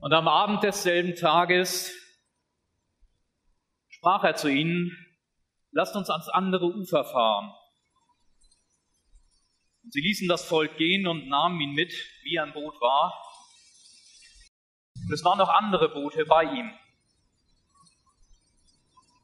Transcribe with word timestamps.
Und 0.00 0.12
am 0.12 0.28
Abend 0.28 0.62
desselben 0.62 1.14
Tages 1.14 1.92
sprach 3.88 4.24
er 4.24 4.36
zu 4.36 4.48
ihnen, 4.48 4.96
lasst 5.72 5.96
uns 5.96 6.10
ans 6.10 6.28
andere 6.28 6.66
Ufer 6.66 7.04
fahren. 7.04 7.52
Und 9.82 9.92
sie 9.92 10.00
ließen 10.00 10.28
das 10.28 10.44
Volk 10.44 10.76
gehen 10.76 11.06
und 11.06 11.28
nahmen 11.28 11.60
ihn 11.60 11.72
mit, 11.72 11.92
wie 12.22 12.36
im 12.36 12.52
Boot 12.52 12.80
war. 12.80 13.14
Und 15.04 15.12
es 15.12 15.24
waren 15.24 15.38
noch 15.38 15.48
andere 15.48 15.88
Boote 15.88 16.24
bei 16.26 16.44
ihm. 16.44 16.72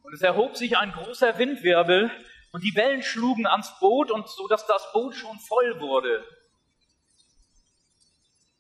Und 0.03 0.15
es 0.15 0.23
erhob 0.23 0.57
sich 0.57 0.77
ein 0.77 0.93
großer 0.93 1.39
Windwirbel 1.39 2.11
und 2.53 2.63
die 2.63 2.75
Wellen 2.75 3.03
schlugen 3.03 3.47
ans 3.47 3.79
Boot 3.79 4.11
und 4.11 4.29
so, 4.29 4.47
dass 4.49 4.67
das 4.67 4.93
Boot 4.93 5.15
schon 5.15 5.39
voll 5.39 5.81
wurde. 5.81 6.25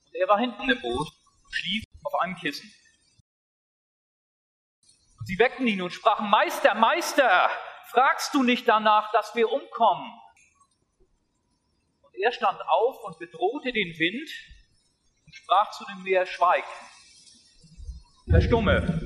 Und 0.06 0.14
er 0.14 0.28
war 0.28 0.38
hinten 0.38 0.68
im 0.70 0.80
Boot 0.80 1.08
und 1.08 1.54
schlief 1.54 1.84
auf 2.04 2.14
einem 2.20 2.36
Kissen. 2.36 2.72
Und 5.18 5.26
sie 5.26 5.38
weckten 5.38 5.66
ihn 5.66 5.82
und 5.82 5.92
sprachen, 5.92 6.28
Meister, 6.30 6.74
Meister, 6.74 7.50
fragst 7.90 8.34
du 8.34 8.42
nicht 8.42 8.66
danach, 8.66 9.12
dass 9.12 9.34
wir 9.34 9.50
umkommen? 9.50 10.12
Und 12.00 12.14
er 12.14 12.32
stand 12.32 12.60
auf 12.60 13.04
und 13.04 13.18
bedrohte 13.18 13.72
den 13.72 13.98
Wind 13.98 14.28
und 15.26 15.34
sprach 15.34 15.70
zu 15.70 15.84
dem 15.84 16.02
Meer, 16.02 16.26
schweig, 16.26 16.64
verstumme. 18.28 19.00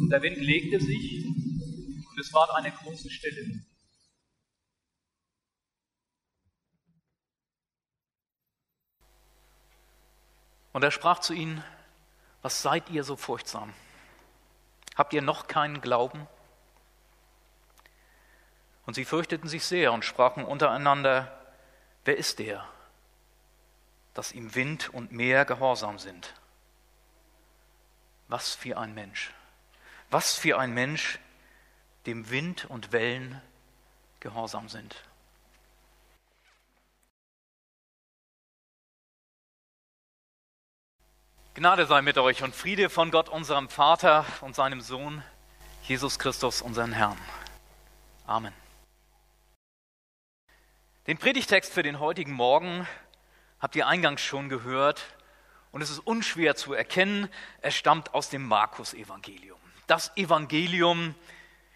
Und 0.00 0.08
der 0.10 0.22
Wind 0.22 0.38
legte 0.38 0.80
sich 0.80 1.26
und 1.26 2.18
es 2.18 2.32
ward 2.32 2.50
eine 2.54 2.72
große 2.72 3.10
Stille. 3.10 3.60
Und 10.72 10.84
er 10.84 10.90
sprach 10.90 11.20
zu 11.20 11.32
ihnen, 11.34 11.62
was 12.42 12.62
seid 12.62 12.90
ihr 12.90 13.04
so 13.04 13.16
furchtsam? 13.16 13.72
Habt 14.96 15.12
ihr 15.12 15.22
noch 15.22 15.46
keinen 15.46 15.80
Glauben? 15.80 16.26
Und 18.84 18.94
sie 18.94 19.04
fürchteten 19.04 19.48
sich 19.48 19.64
sehr 19.64 19.92
und 19.92 20.04
sprachen 20.04 20.44
untereinander, 20.44 21.38
wer 22.04 22.16
ist 22.16 22.38
der, 22.38 22.66
dass 24.14 24.32
ihm 24.32 24.54
Wind 24.54 24.92
und 24.92 25.12
Meer 25.12 25.44
gehorsam 25.44 25.98
sind? 25.98 26.34
Was 28.28 28.54
für 28.54 28.78
ein 28.78 28.94
Mensch, 28.94 29.32
was 30.10 30.34
für 30.34 30.58
ein 30.58 30.72
Mensch, 30.72 31.18
dem 32.06 32.30
Wind 32.30 32.64
und 32.64 32.92
Wellen 32.92 33.40
gehorsam 34.20 34.68
sind. 34.68 34.96
Gnade 41.54 41.84
sei 41.84 42.00
mit 42.00 42.16
euch 42.16 42.42
und 42.42 42.56
Friede 42.56 42.88
von 42.88 43.10
Gott, 43.10 43.28
unserem 43.28 43.68
Vater 43.68 44.24
und 44.40 44.54
seinem 44.54 44.80
Sohn, 44.80 45.22
Jesus 45.82 46.18
Christus, 46.18 46.62
unseren 46.62 46.92
Herrn. 46.92 47.18
Amen. 48.26 48.54
Den 51.06 51.18
Predigtext 51.18 51.70
für 51.70 51.82
den 51.82 52.00
heutigen 52.00 52.32
Morgen 52.32 52.88
habt 53.60 53.76
ihr 53.76 53.86
eingangs 53.86 54.22
schon 54.22 54.48
gehört 54.48 55.02
und 55.72 55.82
es 55.82 55.90
ist 55.90 55.98
unschwer 55.98 56.56
zu 56.56 56.72
erkennen, 56.72 57.28
er 57.60 57.70
stammt 57.70 58.14
aus 58.14 58.30
dem 58.30 58.48
Markus-Evangelium. 58.48 59.60
Das 59.86 60.16
Evangelium, 60.16 61.14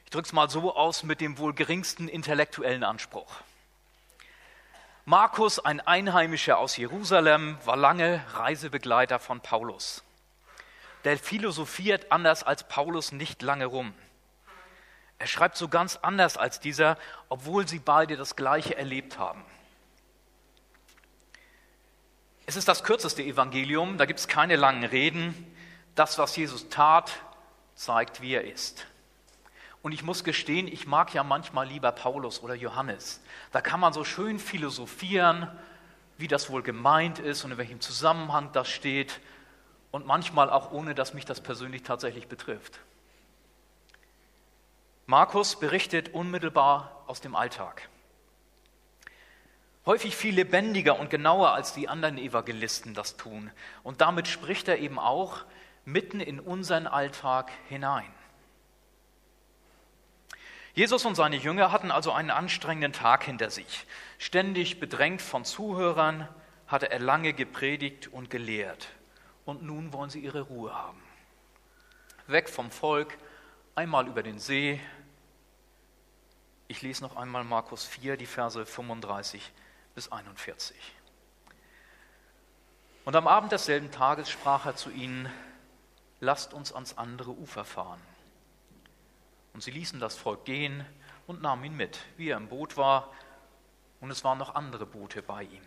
ich 0.05 0.11
drücke 0.11 0.24
es 0.24 0.33
mal 0.33 0.48
so 0.48 0.74
aus, 0.74 1.02
mit 1.02 1.20
dem 1.20 1.36
wohl 1.36 1.52
geringsten 1.52 2.08
intellektuellen 2.08 2.83
Anspruch. 2.83 3.42
Markus, 5.08 5.60
ein 5.60 5.78
Einheimischer 5.78 6.58
aus 6.58 6.76
Jerusalem, 6.76 7.58
war 7.64 7.76
lange 7.76 8.24
Reisebegleiter 8.34 9.20
von 9.20 9.40
Paulus. 9.40 10.02
Der 11.04 11.16
philosophiert 11.16 12.10
anders 12.10 12.42
als 12.42 12.66
Paulus 12.66 13.12
nicht 13.12 13.40
lange 13.40 13.66
rum. 13.66 13.94
Er 15.20 15.28
schreibt 15.28 15.56
so 15.56 15.68
ganz 15.68 15.95
anders 15.95 16.36
als 16.36 16.58
dieser, 16.58 16.98
obwohl 17.28 17.68
sie 17.68 17.78
beide 17.78 18.16
das 18.16 18.34
Gleiche 18.34 18.77
erlebt 18.77 19.16
haben. 19.16 19.45
Es 22.46 22.56
ist 22.56 22.66
das 22.66 22.83
kürzeste 22.83 23.22
Evangelium, 23.22 23.98
da 23.98 24.06
gibt 24.06 24.18
es 24.18 24.27
keine 24.27 24.56
langen 24.56 24.83
Reden. 24.83 25.55
Das, 25.95 26.18
was 26.18 26.34
Jesus 26.34 26.68
tat, 26.68 27.12
zeigt, 27.77 28.22
wie 28.22 28.34
er 28.34 28.42
ist. 28.42 28.89
Und 29.83 29.92
ich 29.92 30.03
muss 30.03 30.25
gestehen, 30.25 30.67
ich 30.67 30.87
mag 30.87 31.14
ja 31.14 31.23
manchmal 31.23 31.69
lieber 31.69 31.92
Paulus 31.92 32.42
oder 32.42 32.55
Johannes. 32.55 33.23
Da 33.53 33.61
kann 33.61 33.81
man 33.81 33.92
so 33.92 34.05
schön 34.05 34.39
philosophieren, 34.39 35.48
wie 36.19 36.29
das 36.29 36.51
wohl 36.51 36.63
gemeint 36.63 37.19
ist 37.19 37.45
und 37.45 37.53
in 37.53 37.59
welchem 37.59 37.81
Zusammenhang 37.81 38.51
das 38.53 38.69
steht. 38.69 39.20
Und 39.91 40.07
manchmal 40.07 40.51
auch 40.51 40.73
ohne, 40.73 40.95
dass 40.95 41.14
mich 41.14 41.25
das 41.25 41.41
persönlich 41.41 41.83
tatsächlich 41.83 42.27
betrifft. 42.27 42.81
Markus 45.07 45.59
berichtet 45.59 46.13
unmittelbar 46.14 47.05
aus 47.07 47.20
dem 47.20 47.37
Alltag. 47.37 47.89
Häufig 49.87 50.17
viel 50.17 50.35
lebendiger 50.35 50.98
und 50.98 51.11
genauer 51.11 51.53
als 51.53 51.73
die 51.73 51.89
anderen 51.89 52.19
Evangelisten 52.19 52.93
das 52.93 53.17
tun. 53.17 53.53
Und 53.85 54.01
damit 54.01 54.27
spricht 54.27 54.67
er 54.67 54.79
eben 54.79 54.98
auch 54.98 55.45
mitten 55.85 56.19
in 56.19 56.41
unseren 56.41 56.89
Alltag 56.89 57.53
hinein. 57.69 58.13
Jesus 60.77 61.07
und 61.07 61.14
seine 61.14 61.37
Jünger 61.37 61.73
hatten 61.73 61.91
also 61.91 62.13
einen 62.13 62.31
anstrengenden 62.31 62.92
Tag 62.92 63.25
hinter 63.25 63.48
sich. 63.48 63.87
Ständig 64.19 64.79
bedrängt 64.79 65.23
von 65.23 65.47
Zuhörern 65.47 66.29
hatte 66.67 66.91
er 66.91 66.98
lange 66.98 67.33
gepredigt 67.33 68.09
und 68.09 68.29
gelehrt. 68.29 68.89
Und 69.47 69.63
nun 69.63 69.95
wollen 69.95 70.11
sie 70.11 70.20
ihre 70.20 70.42
Ruhe 70.42 70.75
haben. 70.75 71.03
Weg 72.27 72.51
vom 72.51 72.70
Volk, 72.70 73.17
einmal 73.75 74.07
über 74.07 74.23
den 74.23 74.39
See. 74.39 74.79
Ich 76.69 76.83
lese 76.83 77.05
noch 77.05 77.17
einmal 77.17 77.45
Markus 77.45 77.87
4, 77.87 78.19
die 78.19 78.27
Verse 78.27 78.67
35 78.67 79.51
bis 79.95 80.13
41. 80.13 80.77
Und 83.07 83.17
am 83.17 83.27
Abend 83.27 83.51
desselben 83.51 83.91
Tages 83.91 84.29
sprach 84.29 84.67
er 84.67 84.77
zu 84.77 84.91
ihnen, 84.91 85.33
lasst 86.20 86.53
uns 86.53 86.75
ans 86.75 86.98
andere 86.98 87.31
Ufer 87.31 87.64
fahren. 87.64 88.03
Und 89.56 89.62
sie 89.62 89.70
ließen 89.70 90.00
das 90.00 90.14
Volk 90.18 90.44
gehen 90.44 90.84
und 91.27 91.40
nahmen 91.40 91.64
ihn 91.64 91.78
mit, 91.78 91.98
wie 92.18 92.28
er 92.28 92.36
im 92.36 92.48
Boot 92.48 92.77
war, 92.77 93.11
und 94.02 94.11
es 94.11 94.22
waren 94.22 94.36
noch 94.36 94.55
andere 94.55 94.84
Boote 94.84 95.22
bei 95.22 95.44
ihm. 95.44 95.62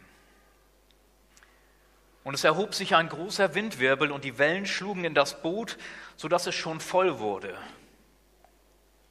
Und 2.23 2.35
es 2.35 2.44
erhob 2.44 2.75
sich 2.75 2.95
ein 2.95 3.09
großer 3.09 3.55
Windwirbel 3.55 4.11
und 4.11 4.25
die 4.25 4.38
Wellen 4.38 4.67
schlugen 4.67 5.05
in 5.05 5.16
das 5.16 5.41
Boot, 5.41 5.79
sodass 6.17 6.45
es 6.45 6.53
schon 6.53 6.79
voll 6.79 7.17
wurde. 7.17 7.57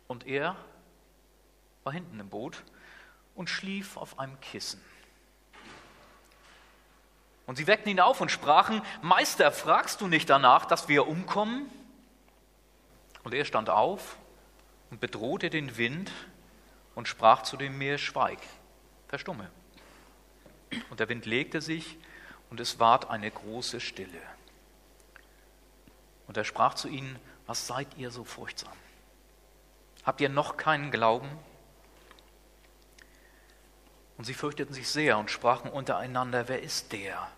Und 0.07 0.29
er 0.29 0.55
war 1.83 1.93
hinten 1.93 2.21
im 2.21 2.29
Boot 2.29 2.63
und 3.35 3.51
schlief 3.51 3.97
auf 3.97 4.21
einem 4.21 4.41
Kissen. 4.41 4.81
Und 7.47 7.57
sie 7.57 7.67
weckten 7.67 7.91
ihn 7.91 7.99
auf 7.99 8.21
und 8.21 8.31
sprachen, 8.31 8.81
Meister, 9.03 9.51
fragst 9.51 10.01
du 10.03 10.07
nicht 10.07 10.31
danach, 10.31 10.67
dass 10.67 10.87
wir 10.87 11.09
umkommen? 11.09 11.69
Und 13.25 13.35
er 13.35 13.45
stand 13.45 13.71
auf 13.71 14.17
und 14.91 15.01
bedrohte 15.01 15.51
den 15.51 15.77
Wind 15.77 16.13
und 16.95 17.09
sprach 17.09 17.43
zu 17.43 17.57
dem 17.57 17.79
Meer, 17.79 17.99
schweig, 17.99 18.39
verstumme. 19.07 19.51
Und 20.91 21.01
der 21.01 21.09
Wind 21.09 21.27
legte 21.27 21.61
sich 21.61 21.97
und 22.51 22.61
es 22.61 22.79
ward 22.79 23.11
eine 23.11 23.31
große 23.31 23.81
Stille. 23.81 24.21
Und 26.27 26.37
er 26.37 26.45
sprach 26.45 26.75
zu 26.75 26.89
ihnen, 26.89 27.19
was 27.47 27.67
seid 27.67 27.89
ihr 27.97 28.11
so 28.11 28.25
furchtsam? 28.25 28.73
Habt 30.05 30.21
ihr 30.21 30.29
noch 30.29 30.57
keinen 30.57 30.91
Glauben? 30.91 31.29
Und 34.17 34.25
sie 34.25 34.35
fürchteten 34.35 34.75
sich 34.75 34.89
sehr 34.89 35.17
und 35.19 35.31
sprachen 35.31 35.71
untereinander, 35.71 36.49
wer 36.49 36.63
ist 36.63 36.93
der, 36.93 37.31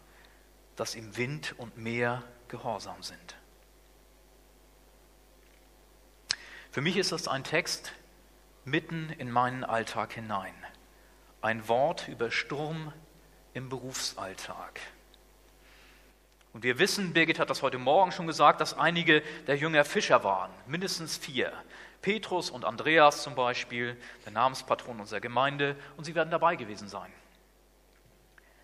dass 0.77 0.95
ihm 0.95 1.17
Wind 1.17 1.55
und 1.59 1.77
Meer 1.77 2.23
gehorsam 2.49 3.03
sind? 3.03 3.37
Für 6.73 6.83
mich 6.83 6.97
ist 6.97 7.11
das 7.11 7.27
ein 7.27 7.43
Text 7.43 7.93
mitten 8.65 9.11
in 9.19 9.29
meinen 9.33 9.65
Alltag 9.65 10.13
hinein. 10.13 10.55
Ein 11.43 11.67
Wort 11.67 12.07
über 12.07 12.31
Sturm 12.31 12.93
im 13.55 13.69
Berufsalltag. 13.69 14.79
Und 16.53 16.63
wir 16.63 16.79
wissen, 16.79 17.13
Birgit 17.13 17.41
hat 17.41 17.51
das 17.51 17.63
heute 17.63 17.79
Morgen 17.79 18.13
schon 18.13 18.29
gesagt, 18.29 18.61
dass 18.61 18.79
einige 18.79 19.23
der 19.49 19.57
Jünger 19.57 19.85
Fischer 19.85 20.23
waren, 20.23 20.53
mindestens 20.69 21.17
vier. 21.17 21.53
Petrus 22.03 22.51
und 22.51 22.65
Andreas 22.65 23.25
zum 23.25 23.35
Beispiel, 23.35 23.97
der 24.25 24.31
Namenspatron 24.33 25.01
unserer 25.01 25.21
Gemeinde, 25.21 25.75
und 25.97 26.05
sie 26.05 26.15
werden 26.15 26.31
dabei 26.31 26.55
gewesen 26.55 26.87
sein. 26.87 27.13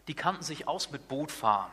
Die 0.07 0.15
kannten 0.15 0.45
sich 0.45 0.69
aus 0.69 0.93
mit 0.93 1.09
Bootfahren 1.09 1.73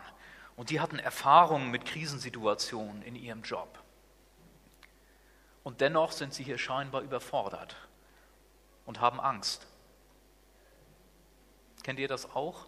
und 0.55 0.71
die 0.71 0.79
hatten 0.79 0.97
Erfahrungen 0.97 1.69
mit 1.69 1.85
Krisensituationen 1.85 3.03
in 3.03 3.15
ihrem 3.15 3.43
Job. 3.43 3.82
Und 5.63 5.81
dennoch 5.81 6.11
sind 6.11 6.33
sie 6.33 6.43
hier 6.43 6.57
scheinbar 6.57 7.01
überfordert 7.01 7.75
und 8.85 8.99
haben 8.99 9.19
Angst. 9.19 9.65
Kennt 11.83 11.99
ihr 11.99 12.07
das 12.07 12.33
auch? 12.35 12.67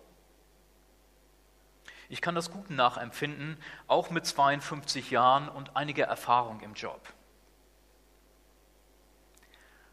Ich 2.07 2.21
kann 2.21 2.35
das 2.35 2.51
gut 2.51 2.69
nachempfinden, 2.69 3.57
auch 3.87 4.09
mit 4.09 4.25
52 4.25 5.11
Jahren 5.11 5.49
und 5.49 5.75
einiger 5.75 6.05
Erfahrung 6.05 6.61
im 6.61 6.73
Job. 6.73 7.01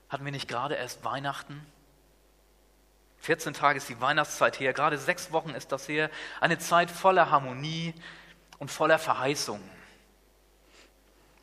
Hatten 0.09 0.25
wir 0.25 0.33
nicht 0.33 0.49
gerade 0.49 0.75
erst 0.75 1.05
Weihnachten? 1.05 1.67
14 3.21 3.55
Tage 3.55 3.79
ist 3.79 3.89
die 3.89 4.01
Weihnachtszeit 4.01 4.59
her, 4.61 4.73
gerade 4.73 4.99
sechs 4.99 5.33
Wochen 5.33 5.51
ist 5.51 5.73
das 5.73 5.89
her. 5.89 6.11
Eine 6.41 6.59
Zeit 6.59 6.91
voller 6.91 7.31
Harmonie 7.31 7.95
und 8.59 8.71
voller 8.71 8.99
Verheißungen. 8.99 9.82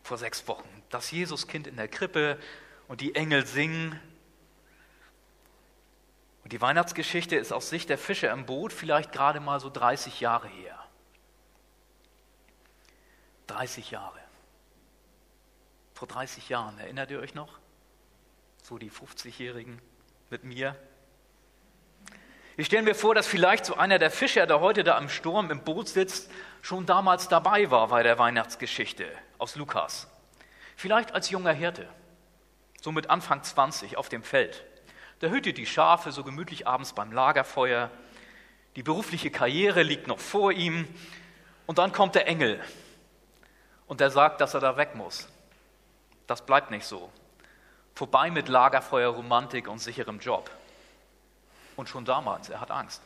Vor 0.10 0.18
sechs 0.18 0.48
Wochen. 0.48 0.68
Das 0.90 1.12
Jesuskind 1.12 1.68
in 1.68 1.76
der 1.76 1.88
Krippe 1.88 2.40
und 2.88 3.00
die 3.00 3.14
Engel 3.14 3.46
singen. 3.46 3.92
Und 6.44 6.52
die 6.52 6.60
Weihnachtsgeschichte 6.60 7.36
ist 7.36 7.52
aus 7.52 7.70
Sicht 7.70 7.90
der 7.90 8.00
Fischer 8.00 8.32
im 8.32 8.48
Boot 8.48 8.74
vielleicht 8.74 9.12
gerade 9.12 9.40
mal 9.40 9.60
so 9.60 9.70
30 9.70 10.20
Jahre 10.20 10.48
her. 10.48 10.84
30 13.46 13.92
Jahre. 13.92 14.18
Vor 15.94 16.08
30 16.08 16.50
Jahren, 16.50 16.80
erinnert 16.80 17.12
ihr 17.12 17.20
euch 17.20 17.36
noch? 17.36 17.60
So 18.64 18.80
die 18.80 18.90
50-Jährigen 18.90 19.80
mit 20.32 20.44
mir. 20.44 20.76
Ich 22.58 22.66
stelle 22.66 22.82
mir 22.82 22.96
vor, 22.96 23.14
dass 23.14 23.28
vielleicht 23.28 23.64
so 23.64 23.76
einer 23.76 24.00
der 24.00 24.10
Fischer, 24.10 24.48
der 24.48 24.60
heute 24.60 24.84
da 24.84 24.98
am 24.98 25.08
Sturm 25.08 25.52
im 25.52 25.64
Boot 25.64 25.88
sitzt, 25.88 26.32
schon 26.62 26.86
damals 26.86 27.28
dabei 27.28 27.72
war 27.72 27.88
bei 27.88 28.04
der 28.04 28.20
Weihnachtsgeschichte 28.20 29.06
aus 29.38 29.56
Lukas. 29.56 30.08
Vielleicht 30.76 31.14
als 31.14 31.30
junger 31.30 31.54
Hirte, 31.54 31.88
so 32.82 32.92
mit 32.92 33.10
Anfang 33.10 33.44
20 33.44 33.98
auf 33.98 34.10
dem 34.10 34.24
Feld. 34.24 34.64
Der 35.22 35.32
hütet 35.32 35.58
die 35.58 35.66
Schafe 35.66 36.12
so 36.12 36.24
gemütlich 36.24 36.68
abends 36.68 36.94
beim 36.94 37.12
Lagerfeuer. 37.12 37.92
Die 38.76 38.84
berufliche 38.84 39.32
Karriere 39.32 39.84
liegt 39.84 40.08
noch 40.08 40.20
vor 40.20 40.52
ihm. 40.52 40.88
Und 41.66 41.78
dann 41.78 41.92
kommt 41.92 42.16
der 42.16 42.28
Engel 42.28 42.60
und 43.88 44.00
der 44.00 44.12
sagt, 44.12 44.40
dass 44.40 44.54
er 44.54 44.60
da 44.60 44.78
weg 44.78 44.96
muss. 44.96 45.28
Das 46.28 46.46
bleibt 46.46 46.72
nicht 46.72 46.86
so. 46.86 47.12
Vorbei 47.96 48.32
mit 48.32 48.48
Lagerfeuer, 48.48 49.10
Romantik 49.10 49.68
und 49.68 49.80
sicherem 49.80 50.20
Job. 50.20 50.50
Und 51.76 51.90
schon 51.90 52.06
damals, 52.06 52.50
er 52.50 52.62
hat 52.62 52.72
Angst. 52.72 53.02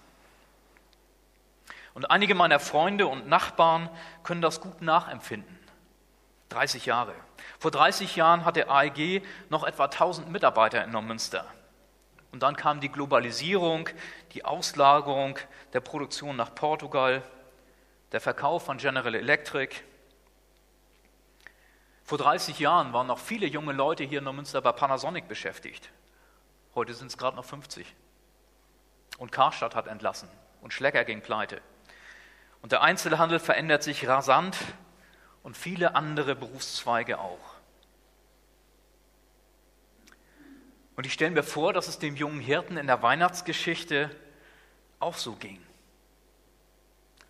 Und 1.93 2.09
einige 2.09 2.35
meiner 2.35 2.59
Freunde 2.59 3.07
und 3.07 3.27
Nachbarn 3.27 3.89
können 4.23 4.41
das 4.41 4.61
gut 4.61 4.81
nachempfinden. 4.81 5.59
30 6.49 6.85
Jahre. 6.85 7.13
Vor 7.59 7.71
30 7.71 8.15
Jahren 8.15 8.45
hatte 8.45 8.69
AEG 8.69 9.23
noch 9.49 9.63
etwa 9.63 9.85
1000 9.85 10.29
Mitarbeiter 10.29 10.83
in 10.83 10.91
Neumünster. 10.91 11.45
Und 12.31 12.41
dann 12.41 12.55
kam 12.55 12.79
die 12.79 12.89
Globalisierung, 12.89 13.89
die 14.33 14.43
Auslagerung 14.43 15.37
der 15.73 15.81
Produktion 15.81 16.35
nach 16.35 16.55
Portugal, 16.55 17.21
der 18.11 18.21
Verkauf 18.21 18.65
von 18.65 18.77
General 18.77 19.13
Electric. 19.13 19.75
Vor 22.03 22.17
30 22.17 22.59
Jahren 22.59 22.91
waren 22.93 23.07
noch 23.07 23.19
viele 23.19 23.45
junge 23.45 23.73
Leute 23.73 24.03
hier 24.03 24.19
in 24.19 24.25
Neumünster 24.25 24.61
bei 24.61 24.71
Panasonic 24.71 25.27
beschäftigt. 25.27 25.89
Heute 26.75 26.93
sind 26.93 27.07
es 27.07 27.17
gerade 27.17 27.35
noch 27.35 27.45
50. 27.45 27.95
Und 29.19 29.31
Karstadt 29.31 29.75
hat 29.75 29.87
entlassen 29.87 30.27
und 30.61 30.73
Schlecker 30.73 31.05
ging 31.05 31.21
pleite. 31.21 31.61
Und 32.63 32.71
der 32.71 32.81
Einzelhandel 32.81 33.39
verändert 33.39 33.83
sich 33.83 34.07
rasant 34.07 34.57
und 35.43 35.57
viele 35.57 35.95
andere 35.95 36.33
Berufszweige 36.33 37.19
auch. 37.19 37.53
Und 40.95 41.05
ich 41.05 41.11
stelle 41.11 41.31
mir 41.31 41.43
vor, 41.43 41.73
dass 41.73 41.89
es 41.89 41.99
dem 41.99 42.15
jungen 42.15 42.39
Hirten 42.39 42.77
in 42.77 42.87
der 42.87 43.01
Weihnachtsgeschichte 43.03 44.09
auch 45.01 45.17
so 45.17 45.33
ging. 45.33 45.61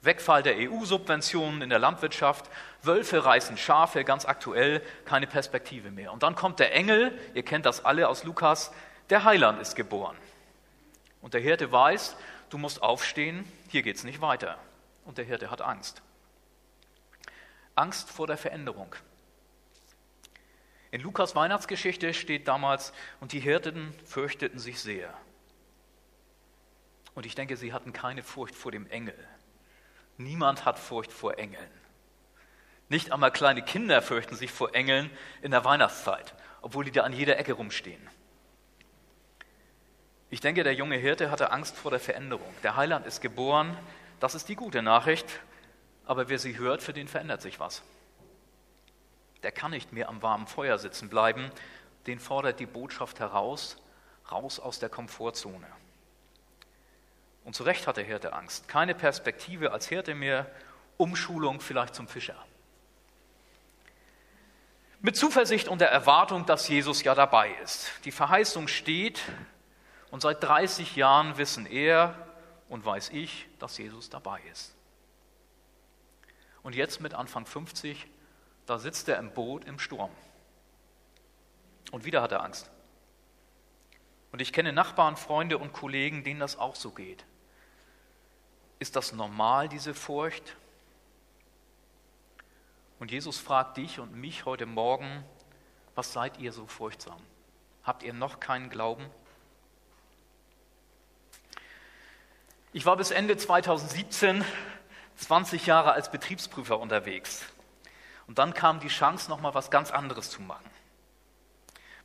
Wegfall 0.03 0.43
der 0.43 0.55
EU-Subventionen 0.57 1.63
in 1.63 1.69
der 1.69 1.79
Landwirtschaft, 1.79 2.47
Wölfe 2.83 3.25
reißen 3.25 3.57
Schafe, 3.57 4.03
ganz 4.03 4.25
aktuell, 4.25 4.83
keine 5.05 5.25
Perspektive 5.25 5.89
mehr. 5.89 6.13
Und 6.13 6.21
dann 6.21 6.35
kommt 6.35 6.59
der 6.59 6.75
Engel, 6.75 7.17
ihr 7.33 7.43
kennt 7.43 7.65
das 7.65 7.83
alle 7.83 8.07
aus 8.07 8.23
Lukas, 8.23 8.71
der 9.09 9.23
Heiland 9.23 9.59
ist 9.59 9.75
geboren. 9.75 10.15
Und 11.21 11.33
der 11.33 11.41
Hirte 11.41 11.71
weiß, 11.71 12.17
du 12.51 12.59
musst 12.59 12.83
aufstehen, 12.83 13.51
hier 13.69 13.81
geht 13.81 13.95
es 13.95 14.03
nicht 14.03 14.21
weiter. 14.21 14.59
Und 15.05 15.17
der 15.17 15.25
Hirte 15.25 15.51
hat 15.51 15.61
Angst. 15.61 16.01
Angst 17.75 18.09
vor 18.09 18.27
der 18.27 18.37
Veränderung. 18.37 18.95
In 20.91 21.01
Lukas 21.01 21.35
Weihnachtsgeschichte 21.35 22.13
steht 22.13 22.47
damals, 22.47 22.93
und 23.19 23.31
die 23.31 23.39
Hirten 23.39 23.93
fürchteten 24.05 24.59
sich 24.59 24.79
sehr. 24.79 25.13
Und 27.15 27.25
ich 27.25 27.35
denke, 27.35 27.57
sie 27.57 27.73
hatten 27.73 27.93
keine 27.93 28.23
Furcht 28.23 28.55
vor 28.55 28.71
dem 28.71 28.87
Engel. 28.87 29.17
Niemand 30.17 30.65
hat 30.65 30.77
Furcht 30.77 31.11
vor 31.11 31.37
Engeln. 31.37 31.71
Nicht 32.89 33.11
einmal 33.11 33.31
kleine 33.31 33.63
Kinder 33.63 34.01
fürchten 34.01 34.35
sich 34.35 34.51
vor 34.51 34.75
Engeln 34.75 35.09
in 35.41 35.51
der 35.51 35.65
Weihnachtszeit, 35.65 36.35
obwohl 36.61 36.85
die 36.85 36.91
da 36.91 37.01
an 37.01 37.13
jeder 37.13 37.39
Ecke 37.39 37.53
rumstehen. 37.53 38.07
Ich 40.29 40.41
denke, 40.41 40.63
der 40.63 40.73
junge 40.73 40.97
Hirte 40.97 41.31
hatte 41.31 41.51
Angst 41.51 41.75
vor 41.75 41.91
der 41.91 41.99
Veränderung. 41.99 42.53
Der 42.61 42.75
Heiland 42.75 43.05
ist 43.05 43.21
geboren, 43.21 43.77
das 44.23 44.33
ist 44.33 44.49
die 44.49 44.55
gute 44.55 44.81
Nachricht, 44.81 45.27
aber 46.05 46.29
wer 46.29 46.39
sie 46.39 46.57
hört, 46.57 46.81
für 46.81 46.93
den 46.93 47.07
verändert 47.07 47.41
sich 47.41 47.59
was 47.59 47.83
der 49.43 49.51
kann 49.51 49.71
nicht 49.71 49.91
mehr 49.91 50.09
am 50.09 50.21
warmen 50.21 50.47
Feuer 50.47 50.77
sitzen 50.77 51.09
bleiben, 51.09 51.51
den 52.07 52.19
fordert 52.19 52.59
die 52.59 52.65
Botschaft 52.65 53.19
heraus, 53.19 53.77
raus 54.31 54.59
aus 54.59 54.79
der 54.79 54.89
Komfortzone. 54.89 55.67
Und 57.43 57.55
zu 57.55 57.63
Recht 57.63 57.85
hat 57.87 57.97
der 57.97 58.05
Hirte 58.05 58.33
Angst. 58.33 58.69
Keine 58.69 58.95
Perspektive 58.95 59.73
als 59.73 59.87
Hirte 59.87 60.15
mehr, 60.15 60.49
Umschulung 60.97 61.59
vielleicht 61.59 61.93
zum 61.93 62.07
Fischer. 62.07 62.37
Mit 65.01 65.17
Zuversicht 65.17 65.67
und 65.67 65.81
der 65.81 65.91
Erwartung, 65.91 66.45
dass 66.45 66.69
Jesus 66.69 67.03
ja 67.03 67.13
dabei 67.13 67.51
ist. 67.61 67.91
Die 68.05 68.11
Verheißung 68.11 68.69
steht 68.69 69.21
und 70.11 70.21
seit 70.21 70.41
30 70.41 70.95
Jahren 70.95 71.37
wissen 71.37 71.65
er 71.65 72.15
und 72.69 72.85
weiß 72.85 73.09
ich, 73.09 73.47
dass 73.59 73.77
Jesus 73.77 74.09
dabei 74.09 74.41
ist. 74.51 74.73
Und 76.61 76.75
jetzt 76.75 77.01
mit 77.01 77.13
Anfang 77.13 77.45
50 77.45 78.07
da 78.65 78.77
sitzt 78.79 79.09
er 79.09 79.17
im 79.17 79.31
Boot 79.31 79.65
im 79.65 79.79
Sturm. 79.79 80.11
Und 81.91 82.05
wieder 82.05 82.21
hat 82.21 82.31
er 82.31 82.43
Angst. 82.43 82.69
Und 84.31 84.41
ich 84.41 84.53
kenne 84.53 84.73
Nachbarn, 84.73 85.15
Freunde 85.15 85.57
und 85.57 85.73
Kollegen, 85.73 86.23
denen 86.23 86.39
das 86.39 86.57
auch 86.57 86.75
so 86.75 86.91
geht. 86.91 87.25
Ist 88.79 88.95
das 88.95 89.13
normal, 89.13 89.69
diese 89.69 89.93
Furcht? 89.93 90.55
Und 92.99 93.11
Jesus 93.11 93.37
fragt 93.37 93.77
dich 93.77 93.99
und 93.99 94.15
mich 94.15 94.45
heute 94.45 94.65
Morgen, 94.65 95.23
was 95.93 96.13
seid 96.13 96.39
ihr 96.39 96.51
so 96.51 96.65
furchtsam? 96.65 97.21
Habt 97.83 98.01
ihr 98.01 98.13
noch 98.13 98.39
keinen 98.39 98.69
Glauben? 98.69 99.05
Ich 102.75 102.87
war 102.87 102.97
bis 102.97 103.11
Ende 103.11 103.37
2017 103.37 104.43
20 105.17 105.67
Jahre 105.67 105.91
als 105.91 106.09
Betriebsprüfer 106.09 106.79
unterwegs. 106.79 107.45
Und 108.25 108.39
dann 108.39 108.55
kam 108.55 108.79
die 108.79 108.87
Chance, 108.87 109.29
nochmal 109.29 109.53
was 109.53 109.69
ganz 109.69 109.91
anderes 109.91 110.31
zu 110.31 110.41
machen. 110.41 110.67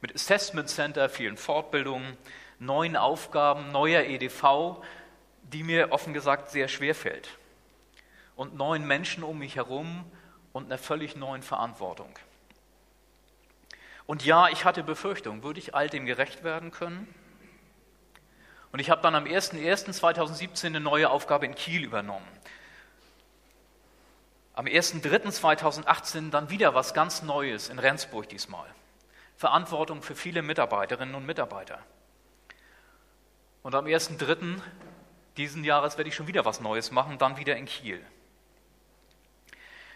Mit 0.03 0.15
Assessment 0.15 0.69
Center, 0.69 1.09
vielen 1.09 1.39
Fortbildungen, 1.39 2.19
neuen 2.59 2.97
Aufgaben, 2.97 3.73
neuer 3.73 4.03
EDV, 4.03 4.77
die 5.43 5.63
mir 5.63 5.91
offen 5.91 6.13
gesagt 6.13 6.51
sehr 6.51 6.69
schwer 6.69 6.95
fällt. 6.95 7.31
Und 8.37 8.55
neuen 8.55 8.87
Menschen 8.87 9.25
um 9.25 9.39
mich 9.39 9.57
herum 9.57 10.05
und 10.53 10.67
einer 10.67 10.77
völlig 10.77 11.17
neuen 11.17 11.43
Verantwortung. 11.43 12.15
Und 14.05 14.23
ja, 14.23 14.49
ich 14.49 14.67
hatte 14.67 14.83
Befürchtungen, 14.83 15.43
würde 15.43 15.61
ich 15.61 15.75
all 15.75 15.89
dem 15.89 16.05
gerecht 16.05 16.45
werden 16.45 16.73
können? 16.73 17.13
Und 18.73 18.81
ich 18.81 18.91
habe 18.91 19.03
dann 19.03 19.15
am 19.15 19.25
01.01.2017 19.25 20.67
eine 20.67 20.81
neue 20.81 21.11
Aufgabe 21.11 21.47
in 21.47 21.55
Kiel 21.55 21.85
übernommen. 21.85 22.27
Am 24.55 24.67
1.3.2018 24.67 26.31
dann 26.31 26.51
wieder 26.51 26.75
was 26.75 26.93
ganz 26.93 27.23
Neues 27.23 27.69
in 27.69 27.79
Rendsburg 27.79 28.29
diesmal. 28.29 28.69
Verantwortung 29.37 30.03
für 30.03 30.17
viele 30.17 30.43
Mitarbeiterinnen 30.43 31.15
und 31.15 31.25
Mitarbeiter. 31.25 31.79
Und 33.63 33.75
am 33.75 33.87
1.3. 33.87 34.61
diesen 35.37 35.63
Jahres 35.63 35.97
werde 35.97 36.09
ich 36.09 36.17
schon 36.17 36.27
wieder 36.27 36.45
was 36.45 36.61
Neues 36.61 36.91
machen, 36.91 37.19
dann 37.19 37.37
wieder 37.37 37.57
in 37.57 37.67
Kiel. 37.67 38.05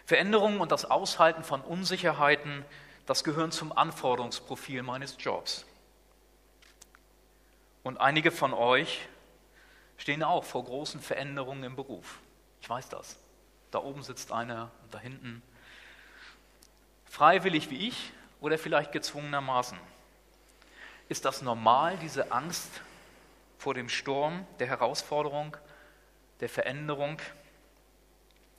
Veränderungen 0.05 0.61
und 0.61 0.71
das 0.71 0.85
Aushalten 0.85 1.43
von 1.43 1.61
Unsicherheiten, 1.61 2.65
das 3.05 3.23
gehören 3.23 3.51
zum 3.51 3.77
Anforderungsprofil 3.77 4.81
meines 4.83 5.17
Jobs. 5.19 5.65
Und 7.83 7.99
einige 7.99 8.31
von 8.31 8.53
euch 8.53 9.07
stehen 9.97 10.23
auch 10.23 10.43
vor 10.43 10.63
großen 10.63 11.01
Veränderungen 11.01 11.63
im 11.63 11.75
Beruf. 11.75 12.19
Ich 12.61 12.69
weiß 12.69 12.89
das. 12.89 13.17
Da 13.71 13.79
oben 13.79 14.03
sitzt 14.03 14.31
einer 14.31 14.71
und 14.83 14.93
da 14.93 14.99
hinten. 14.99 15.41
Freiwillig 17.05 17.69
wie 17.69 17.87
ich 17.87 18.11
oder 18.41 18.57
vielleicht 18.57 18.91
gezwungenermaßen. 18.91 19.77
Ist 21.09 21.25
das 21.25 21.41
normal, 21.41 21.97
diese 21.97 22.31
Angst 22.31 22.69
vor 23.57 23.73
dem 23.73 23.89
Sturm, 23.89 24.47
der 24.59 24.67
Herausforderung, 24.67 25.57
der 26.39 26.49
Veränderung? 26.49 27.19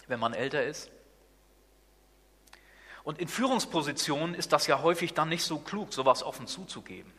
wenn 0.07 0.21
man 0.21 0.35
älter 0.35 0.63
ist. 0.65 0.91
Und 3.03 3.19
in 3.19 3.29
Führungspositionen 3.29 4.35
ist 4.35 4.53
das 4.53 4.67
ja 4.67 4.83
häufig 4.83 5.15
dann 5.15 5.29
nicht 5.29 5.45
so 5.45 5.59
klug, 5.59 5.93
sowas 5.93 6.23
offen 6.23 6.47
zuzugeben. 6.47 7.13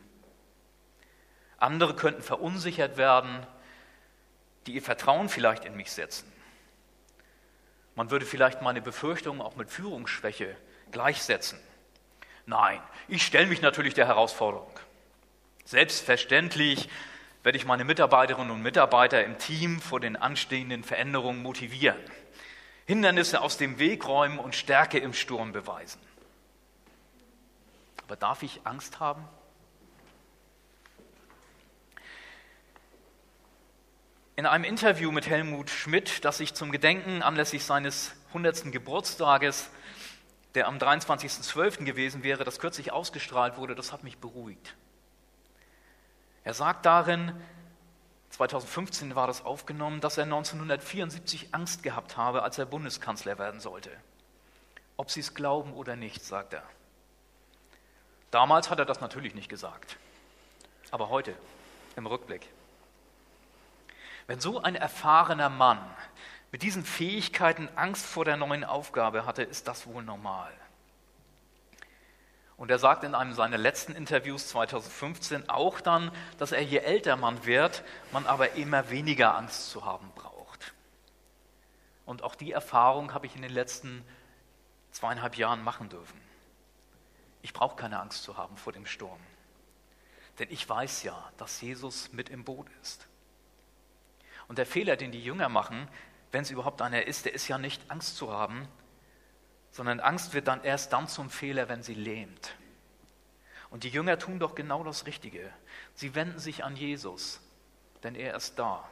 Andere 1.58 1.94
könnten 1.94 2.22
verunsichert 2.22 2.96
werden, 2.96 3.46
die 4.66 4.74
ihr 4.74 4.82
Vertrauen 4.82 5.28
vielleicht 5.28 5.64
in 5.64 5.76
mich 5.76 5.92
setzen. 5.92 6.30
Man 7.94 8.10
würde 8.10 8.26
vielleicht 8.26 8.60
meine 8.60 8.82
Befürchtungen 8.82 9.40
auch 9.40 9.56
mit 9.56 9.70
Führungsschwäche 9.70 10.56
gleichsetzen. 10.92 11.58
Nein, 12.44 12.80
ich 13.08 13.24
stelle 13.24 13.46
mich 13.46 13.62
natürlich 13.62 13.94
der 13.94 14.06
Herausforderung. 14.06 14.70
Selbstverständlich 15.64 16.88
werde 17.42 17.58
ich 17.58 17.64
meine 17.64 17.84
Mitarbeiterinnen 17.84 18.50
und 18.50 18.62
Mitarbeiter 18.62 19.24
im 19.24 19.38
Team 19.38 19.80
vor 19.80 20.00
den 20.00 20.16
anstehenden 20.16 20.84
Veränderungen 20.84 21.42
motivieren. 21.42 21.98
Hindernisse 22.86 23.40
aus 23.40 23.56
dem 23.56 23.78
Weg 23.78 24.06
räumen 24.06 24.38
und 24.38 24.54
Stärke 24.54 24.98
im 24.98 25.12
Sturm 25.12 25.52
beweisen. 25.52 26.00
Aber 28.06 28.14
darf 28.14 28.42
ich 28.42 28.60
Angst 28.64 29.00
haben? 29.00 29.24
In 34.38 34.44
einem 34.44 34.64
Interview 34.64 35.10
mit 35.12 35.26
Helmut 35.26 35.70
Schmidt, 35.70 36.26
das 36.26 36.40
ich 36.40 36.52
zum 36.52 36.70
Gedenken 36.70 37.22
anlässlich 37.22 37.64
seines 37.64 38.12
100. 38.28 38.70
Geburtstages, 38.70 39.70
der 40.54 40.68
am 40.68 40.76
23.12. 40.76 41.84
gewesen 41.84 42.22
wäre, 42.22 42.44
das 42.44 42.58
kürzlich 42.58 42.92
ausgestrahlt 42.92 43.56
wurde, 43.56 43.74
das 43.74 43.92
hat 43.92 44.04
mich 44.04 44.18
beruhigt. 44.18 44.74
Er 46.44 46.52
sagt 46.52 46.84
darin, 46.84 47.32
2015 48.28 49.14
war 49.14 49.26
das 49.26 49.42
aufgenommen, 49.42 50.02
dass 50.02 50.18
er 50.18 50.24
1974 50.24 51.54
Angst 51.54 51.82
gehabt 51.82 52.18
habe, 52.18 52.42
als 52.42 52.58
er 52.58 52.66
Bundeskanzler 52.66 53.38
werden 53.38 53.60
sollte. 53.60 53.90
Ob 54.98 55.10
Sie 55.10 55.20
es 55.20 55.32
glauben 55.32 55.72
oder 55.72 55.96
nicht, 55.96 56.22
sagt 56.22 56.52
er. 56.52 56.62
Damals 58.30 58.68
hat 58.68 58.78
er 58.78 58.84
das 58.84 59.00
natürlich 59.00 59.34
nicht 59.34 59.48
gesagt, 59.48 59.96
aber 60.90 61.08
heute, 61.08 61.34
im 61.96 62.06
Rückblick. 62.06 62.46
Wenn 64.26 64.40
so 64.40 64.62
ein 64.62 64.74
erfahrener 64.74 65.48
Mann 65.48 65.78
mit 66.52 66.62
diesen 66.62 66.84
Fähigkeiten 66.84 67.68
Angst 67.76 68.06
vor 68.06 68.24
der 68.24 68.36
neuen 68.36 68.64
Aufgabe 68.64 69.26
hatte, 69.26 69.42
ist 69.42 69.68
das 69.68 69.86
wohl 69.86 70.02
normal. 70.02 70.52
Und 72.56 72.70
er 72.70 72.78
sagt 72.78 73.04
in 73.04 73.14
einem 73.14 73.34
seiner 73.34 73.58
letzten 73.58 73.94
Interviews 73.94 74.48
2015 74.48 75.48
auch 75.50 75.80
dann, 75.80 76.10
dass 76.38 76.52
er 76.52 76.62
je 76.62 76.78
älter 76.78 77.16
man 77.16 77.44
wird, 77.44 77.84
man 78.12 78.26
aber 78.26 78.52
immer 78.52 78.88
weniger 78.90 79.36
Angst 79.36 79.70
zu 79.70 79.84
haben 79.84 80.10
braucht. 80.14 80.72
Und 82.06 82.22
auch 82.22 82.34
die 82.34 82.52
Erfahrung 82.52 83.12
habe 83.12 83.26
ich 83.26 83.36
in 83.36 83.42
den 83.42 83.52
letzten 83.52 84.02
zweieinhalb 84.90 85.36
Jahren 85.36 85.62
machen 85.62 85.90
dürfen. 85.90 86.18
Ich 87.42 87.52
brauche 87.52 87.76
keine 87.76 88.00
Angst 88.00 88.22
zu 88.22 88.38
haben 88.38 88.56
vor 88.56 88.72
dem 88.72 88.86
Sturm. 88.86 89.20
Denn 90.38 90.50
ich 90.50 90.66
weiß 90.66 91.02
ja, 91.02 91.30
dass 91.36 91.60
Jesus 91.60 92.12
mit 92.12 92.30
im 92.30 92.44
Boot 92.44 92.66
ist. 92.82 93.06
Und 94.48 94.58
der 94.58 94.66
Fehler, 94.66 94.96
den 94.96 95.12
die 95.12 95.22
Jünger 95.22 95.48
machen, 95.48 95.88
wenn 96.32 96.42
es 96.42 96.50
überhaupt 96.50 96.82
einer 96.82 97.06
ist, 97.06 97.24
der 97.24 97.34
ist 97.34 97.48
ja 97.48 97.58
nicht 97.58 97.90
Angst 97.90 98.16
zu 98.16 98.32
haben, 98.32 98.68
sondern 99.70 100.00
Angst 100.00 100.34
wird 100.34 100.48
dann 100.48 100.62
erst 100.62 100.92
dann 100.92 101.08
zum 101.08 101.30
Fehler, 101.30 101.68
wenn 101.68 101.82
sie 101.82 101.94
lähmt. 101.94 102.56
Und 103.70 103.84
die 103.84 103.88
Jünger 103.88 104.18
tun 104.18 104.38
doch 104.38 104.54
genau 104.54 104.84
das 104.84 105.06
Richtige. 105.06 105.52
Sie 105.94 106.14
wenden 106.14 106.38
sich 106.38 106.64
an 106.64 106.76
Jesus, 106.76 107.40
denn 108.02 108.14
er 108.14 108.34
ist 108.36 108.58
da. 108.58 108.88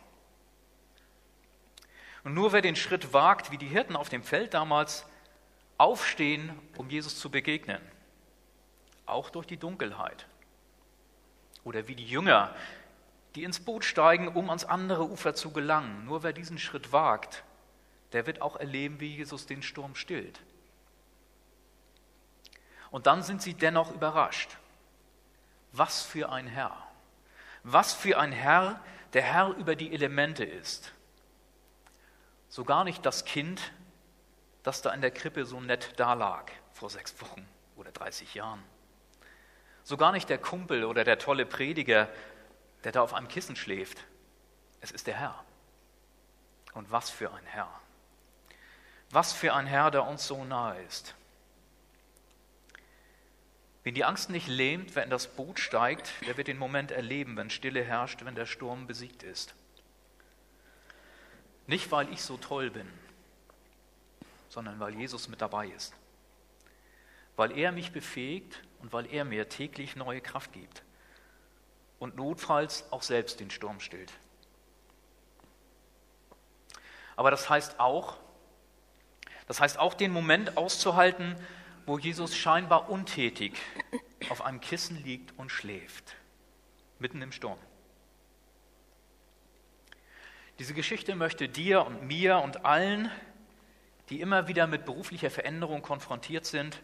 Und 2.25 2.35
nur 2.35 2.53
wer 2.53 2.63
den 2.63 2.77
Schritt 2.77 3.13
wagt, 3.13 3.51
wie 3.51 3.59
die 3.59 3.69
Hirten 3.69 3.97
auf 3.97 4.09
dem 4.09 4.23
Feld 4.23 4.55
damals, 4.55 5.07
aufstehen, 5.79 6.59
um 6.77 6.89
Jesus 6.89 7.19
zu 7.19 7.31
begegnen, 7.31 7.81
auch 9.07 9.31
durch 9.31 9.47
die 9.47 9.59
Dunkelheit. 9.59 10.27
Oder 11.65 11.89
wie 11.89 11.95
die 11.95 12.07
Jünger, 12.07 12.55
die 13.35 13.45
ins 13.45 13.61
Boot 13.61 13.85
steigen, 13.85 14.29
um 14.29 14.49
ans 14.49 14.65
andere 14.65 15.09
Ufer 15.09 15.35
zu 15.35 15.53
gelangen. 15.53 16.05
Nur 16.05 16.23
wer 16.23 16.33
diesen 16.33 16.59
Schritt 16.59 16.93
wagt, 16.93 17.45
der 18.13 18.27
wird 18.27 18.41
auch 18.41 18.57
erleben, 18.57 19.01
wie 19.01 19.17
Jesus 19.17 19.47
den 19.47 19.63
Sturm 19.63 19.95
stillt. 19.97 20.41
Und 22.91 23.07
dann 23.07 23.23
sind 23.23 23.43
sie 23.43 23.55
dennoch 23.55 23.93
überrascht. 23.93 24.57
Was 25.73 26.03
für 26.03 26.31
ein 26.31 26.47
Herr. 26.47 26.77
Was 27.65 27.93
für 27.93 28.19
ein 28.19 28.31
Herr, 28.31 28.81
der 29.15 29.23
Herr 29.23 29.49
über 29.57 29.75
die 29.75 29.93
Elemente 29.93 30.45
ist. 30.45 30.93
So 32.49 32.63
gar 32.63 32.85
nicht 32.85 33.05
das 33.05 33.25
Kind, 33.25 33.73
das 34.63 34.81
da 34.81 34.95
in 34.95 35.01
der 35.01 35.11
Krippe 35.11 35.45
so 35.45 35.61
nett 35.61 35.99
dalag 35.99 36.53
vor 36.73 36.89
sechs 36.89 37.21
Wochen 37.21 37.49
oder 37.75 37.91
30 37.91 38.35
Jahren. 38.35 38.63
So 39.83 39.97
gar 39.97 40.13
nicht 40.13 40.29
der 40.29 40.39
Kumpel 40.39 40.85
oder 40.85 41.03
der 41.03 41.19
tolle 41.19 41.47
Prediger, 41.47 42.09
der 42.85 42.93
da 42.93 43.03
auf 43.03 43.15
einem 43.15 43.29
Kissen 43.29 43.57
schläft. 43.57 44.05
Es 44.81 44.91
ist 44.91 45.07
der 45.07 45.19
Herr. 45.19 45.45
Und 46.75 46.91
was 46.91 47.11
für 47.11 47.33
ein 47.33 47.47
Herr. 47.47 47.69
Was 49.11 49.33
für 49.33 49.55
ein 49.55 49.67
Herr, 49.67 49.91
der 49.91 50.07
uns 50.07 50.27
so 50.27 50.45
nahe 50.45 50.81
ist. 50.83 51.15
Wen 53.83 53.95
die 53.95 54.05
Angst 54.05 54.31
nicht 54.31 54.49
lähmt, 54.49 54.95
wer 54.95 55.05
in 55.05 55.11
das 55.11 55.27
Boot 55.27 55.59
steigt, 55.61 56.13
der 56.27 56.37
wird 56.37 56.49
den 56.49 56.59
Moment 56.59 56.91
erleben, 56.91 57.37
wenn 57.37 57.51
Stille 57.51 57.83
herrscht, 57.83 58.25
wenn 58.25 58.35
der 58.35 58.47
Sturm 58.47 58.87
besiegt 58.87 59.23
ist. 59.23 59.55
Nicht, 61.67 61.91
weil 61.91 62.13
ich 62.13 62.23
so 62.23 62.37
toll 62.37 62.71
bin, 62.71 62.91
sondern 64.49 64.81
weil 64.81 64.95
Jesus 64.95 65.29
mit 65.29 65.41
dabei 65.41 65.69
ist. 65.69 65.95
Weil 67.37 67.57
er 67.57 67.73
mich 67.73 67.93
befähigt 67.93 68.63
und 68.81 68.93
weil 68.93 69.07
er 69.07 69.25
mir 69.25 69.49
täglich 69.49 69.97
neue 69.97 70.21
Kraft 70.21 70.53
gibt 70.53 70.83
und 71.99 72.17
notfalls 72.17 72.85
auch 72.91 73.03
selbst 73.03 73.41
den 73.41 73.51
Sturm 73.51 73.81
stillt. 73.81 74.13
Aber 77.17 77.31
das 77.31 77.49
heißt 77.49 77.81
auch, 77.81 78.17
das 79.47 79.61
heißt 79.61 79.79
auch 79.79 79.95
den 79.95 80.13
Moment 80.13 80.57
auszuhalten, 80.57 81.37
wo 81.87 81.99
Jesus 81.99 82.37
scheinbar 82.37 82.89
untätig 82.89 83.55
auf 84.31 84.43
einem 84.43 84.61
Kissen 84.61 85.03
liegt 85.05 85.39
und 85.39 85.51
schläft, 85.51 86.17
mitten 86.99 87.21
im 87.23 87.31
Sturm. 87.31 87.59
Diese 90.59 90.73
Geschichte 90.73 91.15
möchte 91.15 91.49
dir 91.49 91.85
und 91.85 92.07
mir 92.07 92.39
und 92.39 92.65
allen, 92.65 93.11
die 94.09 94.21
immer 94.21 94.49
wieder 94.49 94.67
mit 94.67 94.85
beruflicher 94.85 95.31
Veränderung 95.31 95.83
konfrontiert 95.83 96.47
sind 96.47 96.81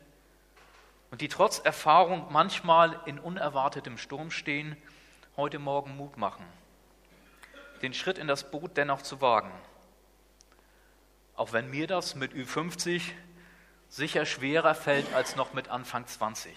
und 1.11 1.21
die 1.21 1.29
trotz 1.29 1.61
Erfahrung 1.61 2.27
manchmal 2.31 3.01
in 3.07 3.19
unerwartetem 3.19 3.97
Sturm 3.97 4.31
stehen, 4.31 4.77
heute 5.41 5.59
Morgen 5.59 5.97
Mut 5.97 6.19
machen, 6.19 6.45
den 7.81 7.95
Schritt 7.95 8.19
in 8.19 8.29
das 8.29 8.51
Boot 8.51 8.77
dennoch 8.77 9.01
zu 9.01 9.23
wagen. 9.23 9.51
Auch 11.35 11.55
wenn 11.55 11.71
mir 11.71 11.87
das 11.87 12.15
mit 12.15 12.35
Ü50 12.35 13.01
sicher 13.89 14.27
schwerer 14.27 14.75
fällt 14.75 15.15
als 15.15 15.37
noch 15.37 15.55
mit 15.55 15.69
Anfang 15.69 16.07
20. 16.07 16.53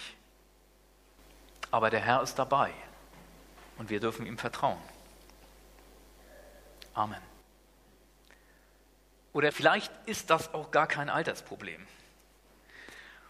Aber 1.71 1.89
der 1.89 2.01
Herr 2.01 2.23
ist 2.23 2.35
dabei 2.35 2.73
und 3.77 3.89
wir 3.89 4.01
dürfen 4.01 4.25
ihm 4.25 4.37
vertrauen. 4.37 4.81
Amen. 6.93 7.21
Oder 9.31 9.53
vielleicht 9.53 9.93
ist 10.05 10.29
das 10.29 10.53
auch 10.53 10.71
gar 10.71 10.87
kein 10.87 11.09
Altersproblem. 11.09 11.87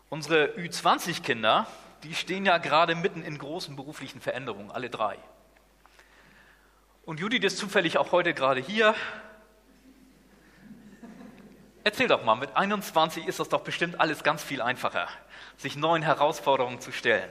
Unsere 0.09 0.47
Ü20-Kinder, 0.57 1.67
die 2.01 2.15
stehen 2.15 2.47
ja 2.47 2.57
gerade 2.57 2.95
mitten 2.95 3.21
in 3.21 3.37
großen 3.37 3.75
beruflichen 3.75 4.19
Veränderungen, 4.19 4.71
alle 4.71 4.89
drei. 4.89 5.19
Und 7.05 7.19
Judith 7.19 7.43
ist 7.43 7.57
zufällig 7.57 7.97
auch 7.97 8.11
heute 8.11 8.33
gerade 8.33 8.61
hier 8.61 8.95
Erzähl 11.85 12.07
doch 12.07 12.23
mal, 12.23 12.35
mit 12.35 12.55
21 12.55 13.27
ist 13.27 13.41
das 13.41 13.49
doch 13.49 13.61
bestimmt 13.61 13.99
alles 13.99 14.23
ganz 14.23 14.41
viel 14.41 14.61
einfacher, 14.61 15.09
sich 15.57 15.75
neuen 15.75 16.01
Herausforderungen 16.01 16.79
zu 16.79 16.93
stellen. 16.93 17.29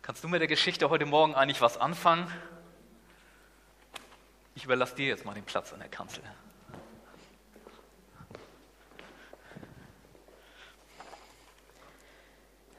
Kannst 0.00 0.22
du 0.22 0.28
mit 0.28 0.40
der 0.40 0.46
Geschichte 0.46 0.90
heute 0.90 1.06
Morgen 1.06 1.34
eigentlich 1.34 1.60
was 1.60 1.76
anfangen? 1.76 2.32
Ich 4.54 4.64
überlasse 4.64 4.94
dir 4.94 5.08
jetzt 5.08 5.24
mal 5.24 5.34
den 5.34 5.44
Platz 5.44 5.72
an 5.72 5.80
der 5.80 5.88
Kanzel. 5.88 6.22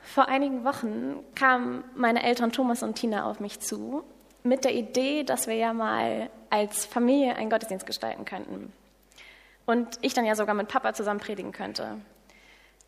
Vor 0.01 0.29
einigen 0.29 0.63
Wochen 0.63 1.19
kamen 1.35 1.83
meine 1.95 2.23
Eltern 2.23 2.53
Thomas 2.53 2.83
und 2.83 2.95
Tina 2.95 3.25
auf 3.25 3.41
mich 3.41 3.59
zu 3.59 4.05
mit 4.43 4.63
der 4.65 4.73
Idee, 4.73 5.23
dass 5.23 5.47
wir 5.47 5.55
ja 5.55 5.73
mal 5.73 6.29
als 6.49 6.85
Familie 6.85 7.35
einen 7.35 7.49
Gottesdienst 7.49 7.85
gestalten 7.85 8.25
könnten 8.25 8.73
und 9.65 9.99
ich 10.01 10.13
dann 10.13 10.25
ja 10.25 10.35
sogar 10.35 10.55
mit 10.55 10.67
Papa 10.67 10.93
zusammen 10.93 11.19
predigen 11.19 11.51
könnte. 11.51 11.99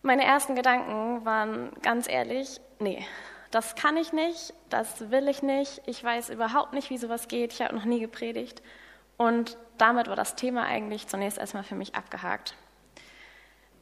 Meine 0.01 0.25
ersten 0.25 0.55
Gedanken 0.55 1.24
waren 1.25 1.72
ganz 1.81 2.10
ehrlich, 2.10 2.60
nee, 2.79 3.05
das 3.51 3.75
kann 3.75 3.95
ich 3.98 4.12
nicht, 4.13 4.53
das 4.69 5.12
will 5.12 5.27
ich 5.27 5.43
nicht, 5.43 5.81
ich 5.86 6.03
weiß 6.03 6.29
überhaupt 6.29 6.74
nicht, 6.74 6.89
wie 6.89 6.98
sowas 6.98 7.27
geht, 7.27 7.53
ich 7.53 7.62
habe 7.62 7.75
noch 7.75 7.86
nie 7.86 8.00
gepredigt. 8.00 8.62
Und 9.15 9.57
damit 9.77 10.07
war 10.07 10.15
das 10.15 10.36
Thema 10.36 10.63
eigentlich 10.65 11.07
zunächst 11.07 11.38
erstmal 11.38 11.63
für 11.63 11.75
mich 11.75 11.95
abgehakt. 11.95 12.55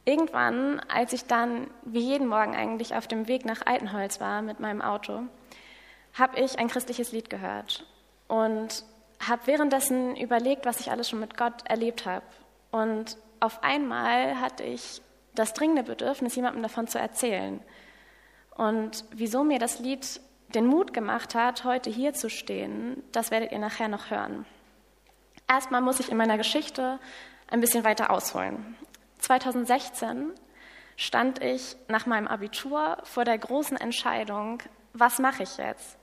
irgendwann, 0.04 0.80
als 0.88 1.12
ich 1.12 1.26
dann 1.26 1.68
wie 1.84 2.00
jeden 2.00 2.26
Morgen 2.26 2.54
eigentlich 2.54 2.94
auf 2.94 3.06
dem 3.06 3.28
Weg 3.28 3.44
nach 3.44 3.66
Altenholz 3.66 4.20
war 4.20 4.42
mit 4.42 4.60
meinem 4.60 4.82
Auto, 4.82 5.22
habe 6.14 6.40
ich 6.40 6.58
ein 6.58 6.68
christliches 6.68 7.12
Lied 7.12 7.30
gehört 7.30 7.86
und 8.28 8.84
habe 9.26 9.46
währenddessen 9.46 10.16
überlegt, 10.16 10.66
was 10.66 10.80
ich 10.80 10.90
alles 10.90 11.08
schon 11.08 11.20
mit 11.20 11.36
Gott 11.36 11.62
erlebt 11.64 12.06
habe. 12.06 12.24
Und 12.70 13.16
auf 13.40 13.62
einmal 13.62 14.40
hatte 14.40 14.64
ich 14.64 15.00
das 15.34 15.54
dringende 15.54 15.82
Bedürfnis, 15.82 16.34
jemandem 16.34 16.62
davon 16.62 16.86
zu 16.86 16.98
erzählen. 16.98 17.60
Und 18.56 19.04
wieso 19.12 19.44
mir 19.44 19.58
das 19.58 19.78
Lied 19.78 20.20
den 20.54 20.66
Mut 20.66 20.92
gemacht 20.92 21.34
hat, 21.34 21.64
heute 21.64 21.88
hier 21.88 22.12
zu 22.12 22.28
stehen, 22.28 23.02
das 23.12 23.30
werdet 23.30 23.52
ihr 23.52 23.58
nachher 23.58 23.88
noch 23.88 24.10
hören. 24.10 24.44
Erstmal 25.48 25.80
muss 25.80 26.00
ich 26.00 26.10
in 26.10 26.16
meiner 26.16 26.36
Geschichte 26.36 26.98
ein 27.48 27.60
bisschen 27.60 27.84
weiter 27.84 28.10
ausholen. 28.10 28.76
2016 29.18 30.32
stand 30.96 31.42
ich 31.42 31.76
nach 31.88 32.06
meinem 32.06 32.28
Abitur 32.28 32.98
vor 33.04 33.24
der 33.24 33.38
großen 33.38 33.76
Entscheidung, 33.76 34.62
was 34.92 35.18
mache 35.18 35.44
ich 35.44 35.56
jetzt? 35.56 35.96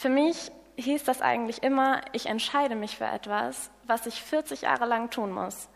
Für 0.00 0.08
mich 0.08 0.50
hieß 0.76 1.04
das 1.04 1.20
eigentlich 1.20 1.62
immer, 1.62 2.00
ich 2.12 2.24
entscheide 2.24 2.74
mich 2.74 2.96
für 2.96 3.04
etwas, 3.04 3.70
was 3.84 4.06
ich 4.06 4.22
40 4.22 4.62
Jahre 4.62 4.86
lang 4.86 5.10
tun 5.10 5.30
muss. 5.30 5.68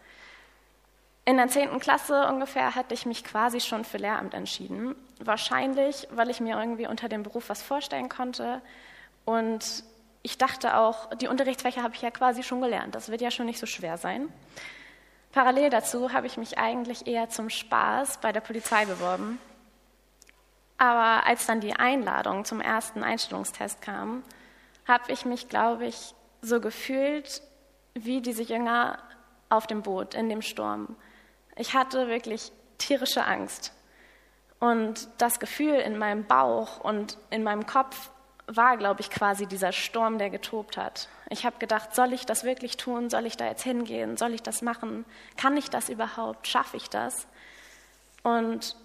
In 1.26 1.36
der 1.36 1.48
10. 1.48 1.78
Klasse 1.78 2.26
ungefähr 2.28 2.74
hatte 2.74 2.94
ich 2.94 3.04
mich 3.04 3.22
quasi 3.22 3.60
schon 3.60 3.84
für 3.84 3.98
Lehramt 3.98 4.32
entschieden. 4.32 4.96
Wahrscheinlich, 5.18 6.08
weil 6.10 6.30
ich 6.30 6.40
mir 6.40 6.58
irgendwie 6.58 6.86
unter 6.86 7.10
dem 7.10 7.22
Beruf 7.22 7.50
was 7.50 7.60
vorstellen 7.60 8.08
konnte. 8.08 8.62
Und 9.26 9.84
ich 10.22 10.38
dachte 10.38 10.78
auch, 10.78 11.10
die 11.16 11.28
Unterrichtsfächer 11.28 11.82
habe 11.82 11.94
ich 11.94 12.00
ja 12.00 12.10
quasi 12.10 12.42
schon 12.42 12.62
gelernt. 12.62 12.94
Das 12.94 13.10
wird 13.10 13.20
ja 13.20 13.30
schon 13.30 13.44
nicht 13.44 13.58
so 13.58 13.66
schwer 13.66 13.98
sein. 13.98 14.32
Parallel 15.32 15.68
dazu 15.68 16.14
habe 16.14 16.28
ich 16.28 16.38
mich 16.38 16.56
eigentlich 16.56 17.06
eher 17.06 17.28
zum 17.28 17.50
Spaß 17.50 18.20
bei 18.22 18.32
der 18.32 18.40
Polizei 18.40 18.86
beworben. 18.86 19.38
Aber 20.78 21.26
als 21.26 21.46
dann 21.46 21.60
die 21.60 21.74
Einladung 21.74 22.44
zum 22.44 22.60
ersten 22.60 23.02
Einstellungstest 23.02 23.80
kam, 23.80 24.22
habe 24.86 25.12
ich 25.12 25.24
mich, 25.24 25.48
glaube 25.48 25.86
ich, 25.86 26.14
so 26.42 26.60
gefühlt 26.60 27.42
wie 27.94 28.20
diese 28.20 28.42
Jünger 28.42 28.98
auf 29.48 29.66
dem 29.66 29.82
Boot 29.82 30.14
in 30.14 30.28
dem 30.28 30.42
Sturm. 30.42 30.96
Ich 31.56 31.74
hatte 31.74 32.08
wirklich 32.08 32.52
tierische 32.78 33.24
Angst. 33.24 33.72
Und 34.58 35.08
das 35.18 35.38
Gefühl 35.38 35.74
in 35.74 35.98
meinem 35.98 36.24
Bauch 36.24 36.80
und 36.80 37.18
in 37.30 37.42
meinem 37.42 37.66
Kopf 37.66 38.10
war, 38.46 38.76
glaube 38.76 39.00
ich, 39.00 39.10
quasi 39.10 39.46
dieser 39.46 39.72
Sturm, 39.72 40.18
der 40.18 40.30
getobt 40.30 40.76
hat. 40.76 41.08
Ich 41.30 41.46
habe 41.46 41.58
gedacht, 41.58 41.94
soll 41.94 42.12
ich 42.12 42.26
das 42.26 42.44
wirklich 42.44 42.76
tun? 42.76 43.08
Soll 43.08 43.26
ich 43.26 43.36
da 43.36 43.46
jetzt 43.46 43.62
hingehen? 43.62 44.16
Soll 44.16 44.34
ich 44.34 44.42
das 44.42 44.60
machen? 44.60 45.04
Kann 45.36 45.56
ich 45.56 45.70
das 45.70 45.88
überhaupt? 45.88 46.46
Schaffe 46.46 46.76
ich 46.76 46.90
das? 46.90 47.26
Und 48.22 48.76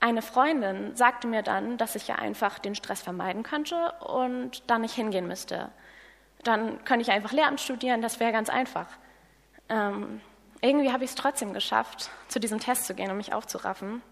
eine 0.00 0.22
Freundin 0.22 0.94
sagte 0.94 1.26
mir 1.26 1.42
dann, 1.42 1.78
dass 1.78 1.94
ich 1.94 2.08
ja 2.08 2.16
einfach 2.16 2.58
den 2.58 2.74
Stress 2.74 3.02
vermeiden 3.02 3.42
könnte 3.42 3.92
und 4.00 4.62
da 4.68 4.78
nicht 4.78 4.94
hingehen 4.94 5.26
müsste. 5.26 5.70
Dann 6.44 6.84
könnte 6.84 7.02
ich 7.02 7.10
einfach 7.10 7.32
Lehramt 7.32 7.60
studieren, 7.60 8.02
das 8.02 8.20
wäre 8.20 8.32
ganz 8.32 8.50
einfach. 8.50 8.86
Ähm, 9.68 10.20
irgendwie 10.60 10.92
habe 10.92 11.04
ich 11.04 11.10
es 11.10 11.16
trotzdem 11.16 11.52
geschafft, 11.52 12.10
zu 12.28 12.38
diesem 12.38 12.60
Test 12.60 12.86
zu 12.86 12.94
gehen 12.94 13.10
und 13.10 13.16
mich 13.16 13.32
aufzuraffen. 13.32 14.02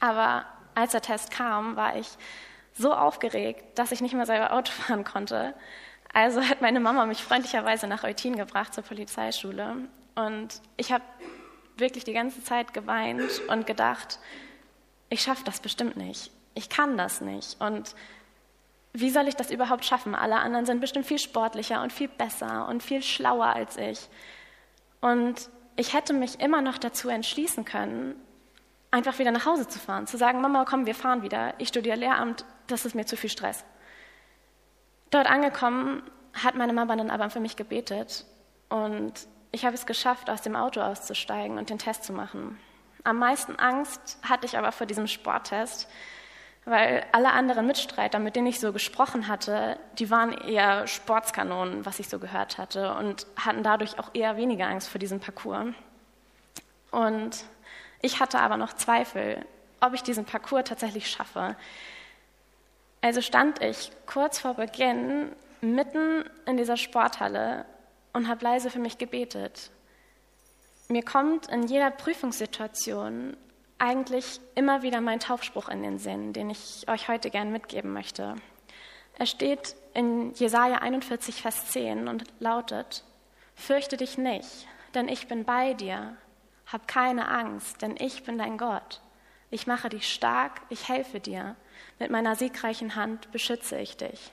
Aber 0.00 0.46
als 0.74 0.92
der 0.92 1.02
Test 1.02 1.30
kam, 1.30 1.76
war 1.76 1.96
ich 1.96 2.08
so 2.74 2.92
aufgeregt, 2.94 3.78
dass 3.78 3.92
ich 3.92 4.00
nicht 4.00 4.14
mehr 4.14 4.26
selber 4.26 4.52
Auto 4.52 4.72
fahren 4.72 5.04
konnte. 5.04 5.54
Also 6.12 6.42
hat 6.42 6.60
meine 6.60 6.80
Mama 6.80 7.06
mich 7.06 7.22
freundlicherweise 7.22 7.86
nach 7.86 8.04
Eutin 8.04 8.36
gebracht 8.36 8.74
zur 8.74 8.84
Polizeischule. 8.84 9.76
Und 10.14 10.60
ich 10.76 10.92
habe 10.92 11.04
wirklich 11.76 12.04
die 12.04 12.12
ganze 12.12 12.44
Zeit 12.44 12.74
geweint 12.74 13.40
und 13.48 13.66
gedacht, 13.66 14.18
ich 15.12 15.20
schaffe 15.20 15.44
das 15.44 15.60
bestimmt 15.60 15.96
nicht. 15.98 16.30
Ich 16.54 16.70
kann 16.70 16.96
das 16.96 17.20
nicht. 17.20 17.60
Und 17.60 17.94
wie 18.94 19.10
soll 19.10 19.28
ich 19.28 19.36
das 19.36 19.50
überhaupt 19.50 19.84
schaffen? 19.84 20.14
Alle 20.14 20.36
anderen 20.36 20.64
sind 20.64 20.80
bestimmt 20.80 21.04
viel 21.04 21.18
sportlicher 21.18 21.82
und 21.82 21.92
viel 21.92 22.08
besser 22.08 22.66
und 22.68 22.82
viel 22.82 23.02
schlauer 23.02 23.54
als 23.54 23.76
ich. 23.76 24.08
Und 25.02 25.50
ich 25.76 25.92
hätte 25.92 26.14
mich 26.14 26.40
immer 26.40 26.62
noch 26.62 26.78
dazu 26.78 27.10
entschließen 27.10 27.66
können, 27.66 28.14
einfach 28.90 29.18
wieder 29.18 29.32
nach 29.32 29.44
Hause 29.44 29.68
zu 29.68 29.78
fahren, 29.78 30.06
zu 30.06 30.16
sagen, 30.16 30.40
Mama, 30.40 30.64
komm, 30.64 30.86
wir 30.86 30.94
fahren 30.94 31.22
wieder. 31.22 31.54
Ich 31.58 31.68
studiere 31.68 31.96
Lehramt, 31.96 32.46
das 32.66 32.86
ist 32.86 32.94
mir 32.94 33.04
zu 33.04 33.18
viel 33.18 33.30
Stress. 33.30 33.66
Dort 35.10 35.30
angekommen 35.30 36.02
hat 36.32 36.54
meine 36.54 36.72
Mama 36.72 36.96
dann 36.96 37.10
aber 37.10 37.28
für 37.28 37.40
mich 37.40 37.56
gebetet 37.56 38.24
und 38.70 39.12
ich 39.50 39.66
habe 39.66 39.74
es 39.74 39.84
geschafft, 39.84 40.30
aus 40.30 40.40
dem 40.40 40.56
Auto 40.56 40.80
auszusteigen 40.80 41.58
und 41.58 41.68
den 41.68 41.78
Test 41.78 42.04
zu 42.04 42.14
machen. 42.14 42.58
Am 43.04 43.18
meisten 43.18 43.56
Angst 43.56 44.18
hatte 44.22 44.46
ich 44.46 44.56
aber 44.56 44.72
vor 44.72 44.86
diesem 44.86 45.06
Sporttest, 45.06 45.88
weil 46.64 47.04
alle 47.10 47.32
anderen 47.32 47.66
Mitstreiter, 47.66 48.20
mit 48.20 48.36
denen 48.36 48.46
ich 48.46 48.60
so 48.60 48.72
gesprochen 48.72 49.26
hatte, 49.26 49.78
die 49.98 50.10
waren 50.10 50.32
eher 50.32 50.86
Sportskanonen, 50.86 51.84
was 51.84 51.98
ich 51.98 52.08
so 52.08 52.20
gehört 52.20 52.58
hatte, 52.58 52.94
und 52.94 53.26
hatten 53.36 53.64
dadurch 53.64 53.98
auch 53.98 54.10
eher 54.14 54.36
weniger 54.36 54.68
Angst 54.68 54.88
vor 54.88 55.00
diesem 55.00 55.18
Parcours. 55.18 55.74
Und 56.92 57.44
ich 58.00 58.20
hatte 58.20 58.38
aber 58.38 58.56
noch 58.56 58.74
Zweifel, 58.74 59.44
ob 59.80 59.94
ich 59.94 60.04
diesen 60.04 60.24
Parcours 60.24 60.64
tatsächlich 60.64 61.10
schaffe. 61.10 61.56
Also 63.00 63.20
stand 63.20 63.60
ich 63.60 63.90
kurz 64.06 64.38
vor 64.38 64.54
Beginn 64.54 65.32
mitten 65.60 66.24
in 66.46 66.56
dieser 66.56 66.76
Sporthalle 66.76 67.64
und 68.12 68.28
habe 68.28 68.44
leise 68.44 68.70
für 68.70 68.78
mich 68.78 68.98
gebetet. 68.98 69.70
Mir 70.92 71.02
kommt 71.02 71.48
in 71.48 71.62
jeder 71.62 71.90
Prüfungssituation 71.90 73.34
eigentlich 73.78 74.42
immer 74.54 74.82
wieder 74.82 75.00
mein 75.00 75.20
Taufspruch 75.20 75.70
in 75.70 75.82
den 75.82 75.98
Sinn, 75.98 76.34
den 76.34 76.50
ich 76.50 76.86
euch 76.86 77.08
heute 77.08 77.30
gern 77.30 77.50
mitgeben 77.50 77.94
möchte. 77.94 78.36
Er 79.18 79.24
steht 79.24 79.74
in 79.94 80.34
Jesaja 80.34 80.80
41, 80.80 81.40
Vers 81.40 81.68
10 81.68 82.08
und 82.08 82.24
lautet: 82.40 83.04
Fürchte 83.54 83.96
dich 83.96 84.18
nicht, 84.18 84.68
denn 84.94 85.08
ich 85.08 85.28
bin 85.28 85.44
bei 85.44 85.72
dir. 85.72 86.14
Hab 86.66 86.86
keine 86.86 87.28
Angst, 87.28 87.80
denn 87.80 87.96
ich 87.98 88.24
bin 88.24 88.36
dein 88.36 88.58
Gott. 88.58 89.00
Ich 89.50 89.66
mache 89.66 89.88
dich 89.88 90.12
stark, 90.12 90.60
ich 90.68 90.90
helfe 90.90 91.20
dir. 91.20 91.56
Mit 92.00 92.10
meiner 92.10 92.36
siegreichen 92.36 92.96
Hand 92.96 93.32
beschütze 93.32 93.78
ich 93.78 93.96
dich. 93.96 94.30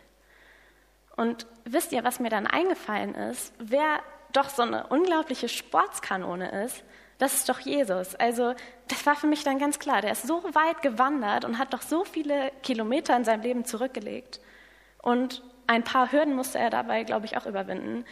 Und 1.15 1.48
wisst 1.63 1.93
ihr, 1.93 2.04
was 2.04 2.19
mir 2.19 2.30
dann 2.30 2.48
eingefallen 2.48 3.15
ist? 3.15 3.54
Wer 3.60 4.02
doch 4.34 4.50
so 4.50 4.62
eine 4.62 4.88
unglaubliche 4.88 5.50
Sportskanone 5.50 6.63
ist, 6.65 6.84
das 7.18 7.34
ist 7.34 7.50
doch 7.50 7.60
Jesus. 7.60 8.15
Also 8.15 8.54
das 8.88 9.06
war 9.06 9.15
für 9.15 9.28
mich 9.28 9.44
dann 9.44 9.60
ganz 9.60 9.78
klar. 9.78 10.02
Der 10.02 10.13
ist 10.13 10.26
so 10.26 10.44
weit 10.54 10.82
gewandert 10.82 11.44
und 11.46 11.58
hat 11.58 11.74
doch 11.74 11.82
so 11.82 12.06
viele 12.06 12.52
Kilometer 12.63 13.15
in 13.15 13.26
seinem 13.26 13.42
Leben 13.42 13.65
zurückgelegt. 13.65 14.39
Und 15.02 15.44
ein 15.68 15.84
paar 15.84 16.12
Hürden 16.12 16.36
musste 16.36 16.60
er 16.60 16.70
dabei, 16.70 17.04
glaube 17.04 17.26
ich, 17.26 17.38
auch 17.38 17.46
überwinden. 17.46 18.06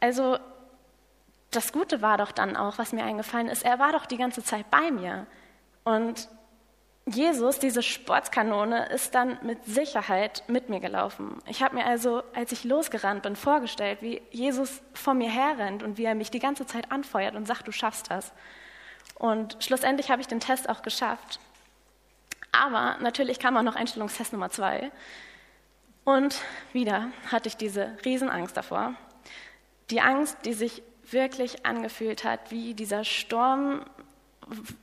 Also 0.00 0.38
das 1.50 1.72
Gute 1.72 2.00
war 2.00 2.16
doch 2.16 2.32
dann 2.32 2.56
auch, 2.56 2.78
was 2.78 2.92
mir 2.92 3.04
eingefallen 3.04 3.48
ist, 3.48 3.64
er 3.64 3.78
war 3.78 3.92
doch 3.92 4.06
die 4.06 4.16
ganze 4.16 4.42
Zeit 4.42 4.70
bei 4.70 4.90
mir. 4.90 5.26
Und 5.84 6.28
Jesus, 7.14 7.58
diese 7.58 7.82
Sportskanone, 7.82 8.86
ist 8.90 9.14
dann 9.14 9.38
mit 9.42 9.64
Sicherheit 9.64 10.44
mit 10.46 10.68
mir 10.68 10.80
gelaufen. 10.80 11.42
Ich 11.46 11.62
habe 11.62 11.76
mir 11.76 11.86
also, 11.86 12.22
als 12.34 12.52
ich 12.52 12.64
losgerannt 12.64 13.22
bin, 13.22 13.36
vorgestellt, 13.36 13.98
wie 14.00 14.22
Jesus 14.30 14.80
vor 14.94 15.14
mir 15.14 15.30
herrennt 15.30 15.82
und 15.82 15.98
wie 15.98 16.04
er 16.04 16.14
mich 16.14 16.30
die 16.30 16.38
ganze 16.38 16.66
Zeit 16.66 16.92
anfeuert 16.92 17.34
und 17.34 17.46
sagt, 17.46 17.66
du 17.66 17.72
schaffst 17.72 18.10
das. 18.10 18.32
Und 19.14 19.56
schlussendlich 19.60 20.10
habe 20.10 20.22
ich 20.22 20.28
den 20.28 20.40
Test 20.40 20.68
auch 20.68 20.82
geschafft. 20.82 21.40
Aber 22.52 22.96
natürlich 23.00 23.38
kam 23.38 23.56
auch 23.56 23.62
noch 23.62 23.76
Einstellungstest 23.76 24.32
Nummer 24.32 24.50
zwei. 24.50 24.90
Und 26.04 26.40
wieder 26.72 27.08
hatte 27.30 27.48
ich 27.48 27.56
diese 27.56 27.96
Riesenangst 28.04 28.56
davor. 28.56 28.94
Die 29.90 30.00
Angst, 30.00 30.38
die 30.44 30.52
sich 30.52 30.82
wirklich 31.10 31.66
angefühlt 31.66 32.24
hat, 32.24 32.50
wie 32.50 32.74
dieser 32.74 33.04
Sturm 33.04 33.84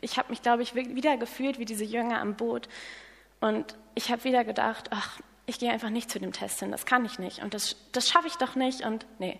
ich 0.01 0.17
habe 0.17 0.29
mich, 0.29 0.41
glaube 0.41 0.63
ich, 0.63 0.75
wieder 0.75 1.17
gefühlt 1.17 1.59
wie 1.59 1.65
diese 1.65 1.83
Jünger 1.83 2.19
am 2.19 2.35
Boot. 2.35 2.67
Und 3.39 3.75
ich 3.95 4.11
habe 4.11 4.23
wieder 4.23 4.43
gedacht, 4.43 4.89
ach, 4.91 5.19
ich 5.45 5.59
gehe 5.59 5.71
einfach 5.71 5.89
nicht 5.89 6.11
zu 6.11 6.19
dem 6.19 6.33
Test 6.33 6.59
hin, 6.59 6.71
das 6.71 6.85
kann 6.85 7.05
ich 7.05 7.19
nicht 7.19 7.41
und 7.41 7.53
das, 7.53 7.77
das 7.93 8.09
schaffe 8.09 8.27
ich 8.27 8.35
doch 8.35 8.55
nicht. 8.55 8.81
Und 8.81 9.05
nee, 9.19 9.39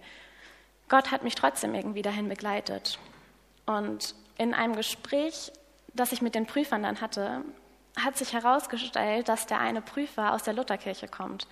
Gott 0.88 1.12
hat 1.12 1.24
mich 1.24 1.36
trotzdem 1.36 1.76
irgendwie 1.76 2.02
dahin 2.02 2.30
begleitet. 2.30 2.98
Und 3.66 4.16
in 4.38 4.54
einem 4.54 4.76
Gespräch, 4.76 5.52
das 5.94 6.12
ich 6.12 6.22
mit 6.22 6.36
den 6.36 6.46
Prüfern 6.46 6.84
dann 6.84 7.02
hatte, 7.02 7.44
hat 7.98 8.18
sich 8.18 8.34
herausgestellt, 8.34 9.28
dass 9.28 9.48
der 9.48 9.60
eine 9.60 9.82
Prüfer 9.82 10.34
aus 10.34 10.44
der 10.44 10.54
Lutherkirche 10.54 11.08
kommt 11.08 11.48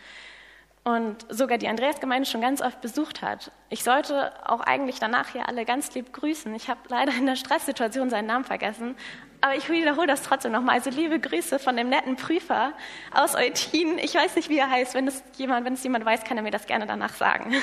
und 0.85 1.25
sogar 1.29 1.57
die 1.57 1.67
Andreasgemeinde 1.67 2.29
schon 2.29 2.41
ganz 2.41 2.61
oft 2.61 2.79
besucht 2.79 3.23
hat. 3.23 3.51
Ich 3.69 3.83
sollte 3.83 4.31
auch 4.47 4.61
eigentlich 4.61 4.99
danach 4.99 5.29
hier 5.29 5.49
alle 5.49 5.65
ganz 5.65 5.93
lieb 5.95 6.13
grüßen. 6.13 6.53
Ich 6.53 6.69
habe 6.69 6.79
leider 6.89 7.11
in 7.11 7.25
der 7.25 7.35
Stresssituation 7.35 8.11
seinen 8.11 8.27
Namen 8.27 8.45
vergessen, 8.45 8.95
aber 9.41 9.55
ich 9.55 9.67
wiederhole 9.67 10.05
das 10.05 10.21
trotzdem 10.21 10.51
nochmal. 10.51 10.75
Also 10.75 10.91
liebe 10.91 11.19
Grüße 11.19 11.57
von 11.57 11.75
dem 11.75 11.89
netten 11.89 12.17
Prüfer 12.17 12.73
aus 13.11 13.35
Eutin. 13.35 13.97
Ich 13.97 14.13
weiß 14.13 14.35
nicht, 14.35 14.49
wie 14.49 14.59
er 14.59 14.69
heißt. 14.69 14.93
Wenn 14.93 15.07
es 15.07 15.23
jemand, 15.37 15.65
wenn 15.65 15.73
es 15.73 15.83
jemand 15.83 16.05
weiß, 16.05 16.23
kann 16.23 16.37
er 16.37 16.43
mir 16.43 16.51
das 16.51 16.67
gerne 16.67 16.85
danach 16.85 17.15
sagen. 17.15 17.55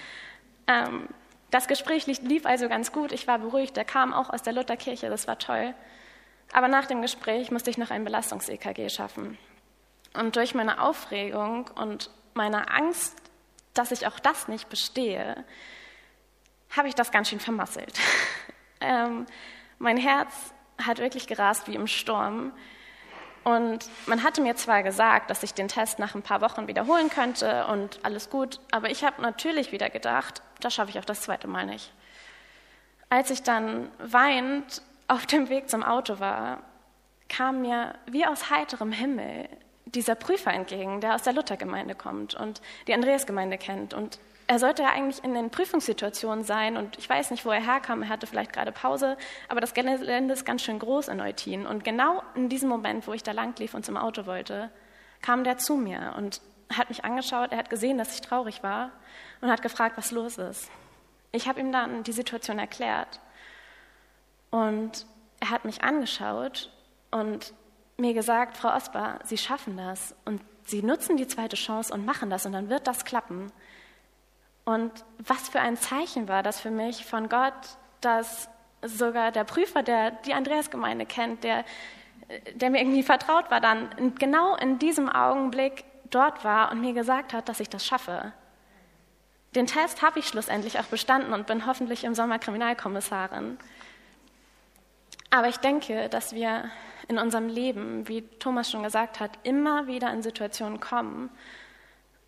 ähm, 0.66 1.08
das 1.50 1.68
Gespräch 1.68 2.06
lief 2.06 2.44
also 2.44 2.68
ganz 2.68 2.92
gut. 2.92 3.12
Ich 3.12 3.26
war 3.26 3.38
beruhigt. 3.38 3.78
Er 3.78 3.86
kam 3.86 4.12
auch 4.12 4.28
aus 4.28 4.42
der 4.42 4.52
Lutherkirche. 4.52 5.08
Das 5.08 5.26
war 5.26 5.38
toll. 5.38 5.74
Aber 6.52 6.68
nach 6.68 6.84
dem 6.84 7.00
Gespräch 7.00 7.50
musste 7.50 7.70
ich 7.70 7.78
noch 7.78 7.90
ein 7.90 8.04
Belastungs-EKG 8.04 8.90
schaffen. 8.90 9.38
Und 10.14 10.36
durch 10.36 10.54
meine 10.54 10.82
Aufregung 10.82 11.70
und 11.74 12.10
meine 12.38 12.70
Angst, 12.70 13.16
dass 13.74 13.90
ich 13.90 14.06
auch 14.06 14.18
das 14.20 14.48
nicht 14.48 14.68
bestehe, 14.70 15.44
habe 16.74 16.88
ich 16.88 16.94
das 16.94 17.10
ganz 17.10 17.28
schön 17.28 17.40
vermasselt. 17.40 17.98
ähm, 18.80 19.26
mein 19.78 19.96
Herz 19.96 20.32
hat 20.82 20.98
wirklich 20.98 21.26
gerast 21.26 21.66
wie 21.66 21.74
im 21.74 21.88
Sturm. 21.88 22.52
Und 23.44 23.90
man 24.06 24.22
hatte 24.22 24.40
mir 24.40 24.54
zwar 24.56 24.82
gesagt, 24.82 25.30
dass 25.30 25.42
ich 25.42 25.52
den 25.52 25.68
Test 25.68 25.98
nach 25.98 26.14
ein 26.14 26.22
paar 26.22 26.40
Wochen 26.40 26.68
wiederholen 26.68 27.10
könnte 27.10 27.66
und 27.66 27.98
alles 28.04 28.30
gut, 28.30 28.60
aber 28.70 28.90
ich 28.90 29.04
habe 29.04 29.20
natürlich 29.22 29.72
wieder 29.72 29.90
gedacht, 29.90 30.42
das 30.60 30.74
schaffe 30.74 30.90
ich 30.90 30.98
auch 30.98 31.04
das 31.04 31.22
zweite 31.22 31.48
Mal 31.48 31.66
nicht. 31.66 31.92
Als 33.08 33.30
ich 33.30 33.42
dann 33.42 33.90
weinend 33.98 34.82
auf 35.08 35.26
dem 35.26 35.48
Weg 35.48 35.70
zum 35.70 35.82
Auto 35.82 36.20
war, 36.20 36.62
kam 37.28 37.62
mir 37.62 37.94
wie 38.06 38.26
aus 38.26 38.50
heiterem 38.50 38.92
Himmel 38.92 39.48
dieser 39.94 40.14
Prüfer 40.14 40.52
entgegen, 40.52 41.00
der 41.00 41.14
aus 41.14 41.22
der 41.22 41.32
Luthergemeinde 41.32 41.94
kommt 41.94 42.34
und 42.34 42.60
die 42.86 42.94
Andreasgemeinde 42.94 43.58
kennt. 43.58 43.94
Und 43.94 44.18
er 44.46 44.58
sollte 44.58 44.82
ja 44.82 44.88
eigentlich 44.90 45.22
in 45.22 45.34
den 45.34 45.50
Prüfungssituationen 45.50 46.42
sein 46.42 46.76
und 46.76 46.98
ich 46.98 47.08
weiß 47.08 47.30
nicht, 47.30 47.44
wo 47.44 47.50
er 47.50 47.60
herkam, 47.60 48.02
er 48.02 48.08
hatte 48.08 48.26
vielleicht 48.26 48.52
gerade 48.52 48.72
Pause, 48.72 49.16
aber 49.48 49.60
das 49.60 49.74
Gelände 49.74 50.32
ist 50.32 50.46
ganz 50.46 50.62
schön 50.62 50.78
groß 50.78 51.08
in 51.08 51.20
Eutin. 51.20 51.66
Und 51.66 51.84
genau 51.84 52.22
in 52.34 52.48
diesem 52.48 52.68
Moment, 52.68 53.06
wo 53.06 53.12
ich 53.12 53.22
da 53.22 53.32
lang 53.32 53.58
lief 53.58 53.74
und 53.74 53.84
zum 53.84 53.96
Auto 53.96 54.26
wollte, 54.26 54.70
kam 55.20 55.44
der 55.44 55.58
zu 55.58 55.74
mir 55.74 56.14
und 56.16 56.40
hat 56.74 56.88
mich 56.88 57.04
angeschaut, 57.04 57.52
er 57.52 57.58
hat 57.58 57.70
gesehen, 57.70 57.98
dass 57.98 58.14
ich 58.14 58.20
traurig 58.20 58.62
war 58.62 58.90
und 59.40 59.50
hat 59.50 59.62
gefragt, 59.62 59.96
was 59.96 60.10
los 60.10 60.38
ist. 60.38 60.70
Ich 61.32 61.46
habe 61.46 61.60
ihm 61.60 61.72
dann 61.72 62.02
die 62.02 62.12
Situation 62.12 62.58
erklärt 62.58 63.20
und 64.50 65.06
er 65.40 65.50
hat 65.50 65.66
mich 65.66 65.82
angeschaut 65.82 66.70
und 67.10 67.52
mir 67.98 68.14
gesagt, 68.14 68.56
Frau 68.56 68.74
Osbar, 68.74 69.18
Sie 69.24 69.36
schaffen 69.36 69.76
das 69.76 70.14
und 70.24 70.40
Sie 70.64 70.82
nutzen 70.82 71.16
die 71.16 71.26
zweite 71.26 71.56
Chance 71.56 71.92
und 71.92 72.04
machen 72.04 72.30
das 72.30 72.46
und 72.46 72.52
dann 72.52 72.68
wird 72.68 72.86
das 72.86 73.04
klappen. 73.04 73.50
Und 74.64 74.92
was 75.18 75.48
für 75.48 75.60
ein 75.60 75.76
Zeichen 75.76 76.28
war 76.28 76.42
das 76.42 76.60
für 76.60 76.70
mich 76.70 77.04
von 77.04 77.28
Gott, 77.28 77.54
dass 78.00 78.48
sogar 78.82 79.32
der 79.32 79.44
Prüfer, 79.44 79.82
der 79.82 80.12
die 80.12 80.34
Andreasgemeinde 80.34 81.06
kennt, 81.06 81.42
der, 81.42 81.64
der 82.54 82.70
mir 82.70 82.80
irgendwie 82.80 83.02
vertraut 83.02 83.50
war, 83.50 83.60
dann 83.60 84.14
genau 84.18 84.54
in 84.56 84.78
diesem 84.78 85.08
Augenblick 85.08 85.84
dort 86.10 86.44
war 86.44 86.70
und 86.70 86.80
mir 86.80 86.92
gesagt 86.92 87.32
hat, 87.32 87.48
dass 87.48 87.60
ich 87.60 87.68
das 87.68 87.84
schaffe. 87.84 88.32
Den 89.54 89.66
Test 89.66 90.02
habe 90.02 90.20
ich 90.20 90.28
schlussendlich 90.28 90.78
auch 90.78 90.84
bestanden 90.84 91.32
und 91.32 91.46
bin 91.46 91.66
hoffentlich 91.66 92.04
im 92.04 92.14
Sommer 92.14 92.38
Kriminalkommissarin. 92.38 93.58
Aber 95.30 95.48
ich 95.48 95.56
denke, 95.56 96.08
dass 96.10 96.34
wir 96.34 96.70
in 97.08 97.18
unserem 97.18 97.48
Leben, 97.48 98.06
wie 98.06 98.22
Thomas 98.38 98.70
schon 98.70 98.82
gesagt 98.82 99.18
hat, 99.18 99.38
immer 99.42 99.86
wieder 99.86 100.12
in 100.12 100.22
Situationen 100.22 100.78
kommen 100.78 101.30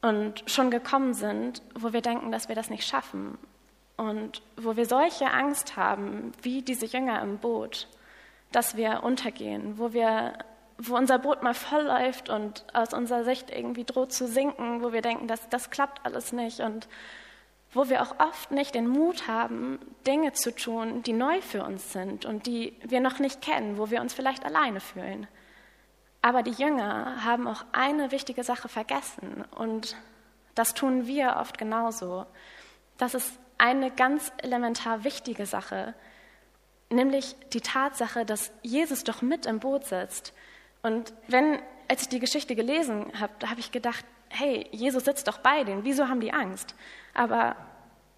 und 0.01 0.43
schon 0.47 0.71
gekommen 0.71 1.15
sind, 1.15 1.63
wo 1.75 1.93
wir 1.93 2.01
denken, 2.01 2.33
dass 2.33 2.49
wir 2.49 2.57
das 2.57 2.71
nicht 2.71 2.87
schaffen 2.87 3.39
und 3.97 4.43
wo 4.57 4.77
wir 4.77 4.87
solche 4.87 5.31
Angst 5.31 5.77
haben, 5.77 6.33
wie 6.43 6.63
diese 6.63 6.87
Jünger 6.87 7.21
im 7.21 7.39
Boot, 7.39 7.89
dass 8.53 8.77
wir 8.77 9.03
untergehen, 9.03 9.79
wo 9.79 9.93
wir 9.93 10.33
wo 10.83 10.97
unser 10.97 11.19
Boot 11.19 11.43
mal 11.43 11.53
voll 11.53 11.83
läuft 11.83 12.31
und 12.31 12.65
aus 12.73 12.95
unserer 12.95 13.25
Sicht 13.25 13.51
irgendwie 13.51 13.85
droht 13.85 14.13
zu 14.13 14.27
sinken, 14.27 14.83
wo 14.83 14.95
wir 14.95 15.03
denken, 15.03 15.29
dass 15.29 15.47
das 15.51 15.71
klappt 15.71 16.07
alles 16.07 16.33
nicht 16.33 16.61
und 16.61 16.89
wo 17.73 17.89
wir 17.89 18.03
auch 18.03 18.19
oft 18.19 18.51
nicht 18.51 18.75
den 18.75 18.89
Mut 18.89 19.29
haben, 19.29 19.79
Dinge 20.07 20.33
zu 20.33 20.55
tun, 20.55 21.03
die 21.03 21.13
neu 21.13 21.41
für 21.41 21.65
uns 21.65 21.93
sind 21.93 22.25
und 22.25 22.47
die 22.47 22.77
wir 22.83 23.01
noch 23.01 23.19
nicht 23.19 23.41
kennen, 23.41 23.79
wo 23.79 23.91
wir 23.91 24.01
uns 24.01 24.13
vielleicht 24.13 24.45
alleine 24.45 24.81
fühlen. 24.81 25.29
Aber 26.23 26.43
die 26.43 26.51
Jünger 26.51 27.25
haben 27.25 27.47
auch 27.47 27.65
eine 27.73 28.11
wichtige 28.11 28.43
Sache 28.45 28.69
vergessen 28.69 29.45
und 29.57 29.97
das 30.55 30.75
tun 30.75 31.07
wir 31.07 31.37
oft 31.41 31.59
genauso. 31.59 32.27
Das 32.99 33.15
ist 33.15 33.39
eine 33.57 33.91
ganz 33.91 34.33
elementar 34.39 35.05
wichtige 35.05 35.47
Sache, 35.47 35.95
nämlich 36.91 37.37
die 37.53 37.61
Tatsache, 37.61 38.25
dass 38.25 38.53
Jesus 38.63 39.05
doch 39.05 39.23
mit 39.23 39.47
im 39.47 39.61
Boot 39.61 39.87
sitzt. 39.87 40.35
Und 40.83 41.13
wenn, 41.29 41.61
als 41.89 42.03
ich 42.03 42.09
die 42.09 42.21
Geschichte 42.21 42.57
gelesen 42.57 43.13
habe, 43.19 43.33
da 43.39 43.51
habe 43.51 43.61
ich 43.61 43.71
gedacht, 43.71 44.05
hey, 44.31 44.67
Jesus 44.73 45.05
sitzt 45.05 45.29
doch 45.29 45.39
bei 45.39 45.65
denen, 45.65 45.85
wieso 45.85 46.09
haben 46.09 46.21
die 46.21 46.33
Angst? 46.33 46.75
Aber 47.13 47.57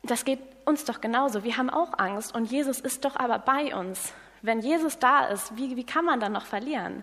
das 0.02 0.24
geht 0.24 0.40
uns 0.64 0.84
doch 0.84 1.00
genauso. 1.00 1.42
Wir 1.42 1.56
haben 1.56 1.70
auch 1.70 1.98
Angst 1.98 2.34
und 2.34 2.50
Jesus 2.50 2.78
ist 2.80 3.04
doch 3.04 3.16
aber 3.16 3.38
bei 3.38 3.74
uns. 3.74 4.12
Wenn 4.42 4.60
Jesus 4.60 4.98
da 4.98 5.26
ist, 5.26 5.56
wie, 5.56 5.76
wie 5.76 5.84
kann 5.84 6.04
man 6.04 6.20
dann 6.20 6.32
noch 6.32 6.46
verlieren? 6.46 7.02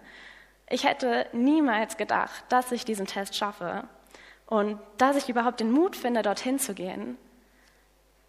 Ich 0.69 0.85
hätte 0.85 1.27
niemals 1.33 1.97
gedacht, 1.97 2.43
dass 2.49 2.71
ich 2.71 2.85
diesen 2.85 3.07
Test 3.07 3.35
schaffe 3.35 3.85
und 4.45 4.79
dass 4.97 5.15
ich 5.15 5.29
überhaupt 5.29 5.59
den 5.59 5.71
Mut 5.71 5.95
finde, 5.95 6.21
dorthin 6.21 6.59
zu 6.59 6.73
gehen. 6.73 7.17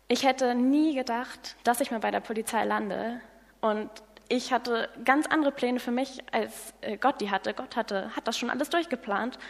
Ich 0.08 0.24
hätte 0.24 0.54
nie 0.54 0.94
gedacht, 0.94 1.56
dass 1.64 1.80
ich 1.80 1.90
mal 1.90 2.00
bei 2.00 2.10
der 2.10 2.20
Polizei 2.20 2.64
lande 2.64 3.20
und 3.60 3.90
ich 4.28 4.52
hatte 4.52 4.88
ganz 5.04 5.26
andere 5.26 5.50
Pläne 5.50 5.80
für 5.80 5.90
mich, 5.90 6.20
als 6.32 6.72
äh, 6.82 6.96
Gott 6.96 7.20
die 7.20 7.30
hatte. 7.30 7.52
Gott 7.52 7.74
hatte, 7.74 8.14
hat 8.14 8.28
das 8.28 8.38
schon 8.38 8.48
alles 8.48 8.70
durchgeplant. 8.70 9.40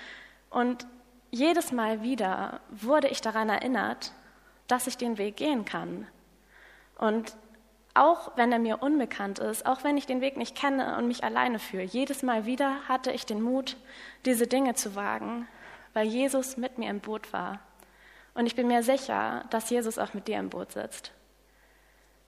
Und 0.49 0.87
jedes 1.31 1.73
Mal 1.73 2.03
wieder 2.03 2.61
wurde 2.71 3.09
ich 3.09 3.21
daran 3.21 3.49
erinnert, 3.49 4.13
dass 4.67 4.87
ich 4.87 4.97
den 4.97 5.19
Weg 5.19 5.37
gehen 5.37 5.65
kann. 5.65 6.07
Und 6.99 7.35
auch 7.95 8.37
wenn 8.37 8.53
er 8.53 8.59
mir 8.59 8.83
unbekannt 8.83 9.39
ist, 9.39 9.67
auch 9.67 9.83
wenn 9.85 9.97
ich 9.97 10.07
den 10.07 10.21
Weg 10.21 10.37
nicht 10.37 10.57
kenne 10.57 10.97
und 10.97 11.09
mich 11.09 11.25
alleine 11.25 11.59
fühle, 11.59 11.83
jedes 11.83 12.23
Mal 12.23 12.47
wieder 12.47 12.89
hatte 12.89 13.11
ich 13.11 13.27
den 13.27 13.43
Mut, 13.43 13.77
diese 14.25 14.47
Dinge 14.47 14.75
zu 14.75 14.95
wagen, 14.95 15.49
weil 15.93 16.07
Jesus 16.07 16.57
mit 16.57 16.79
mir 16.79 16.89
im 16.91 17.01
Boot 17.01 17.33
war. 17.33 17.61
Und 18.35 18.47
ich 18.47 18.55
bin 18.55 18.69
mir 18.69 18.83
sicher, 18.83 19.45
dass 19.51 19.71
Jesus 19.71 19.99
auch 19.99 20.15
mit 20.15 20.29
dir 20.29 20.39
im 20.39 20.51
Boot 20.51 20.73
sitzt. 20.73 21.13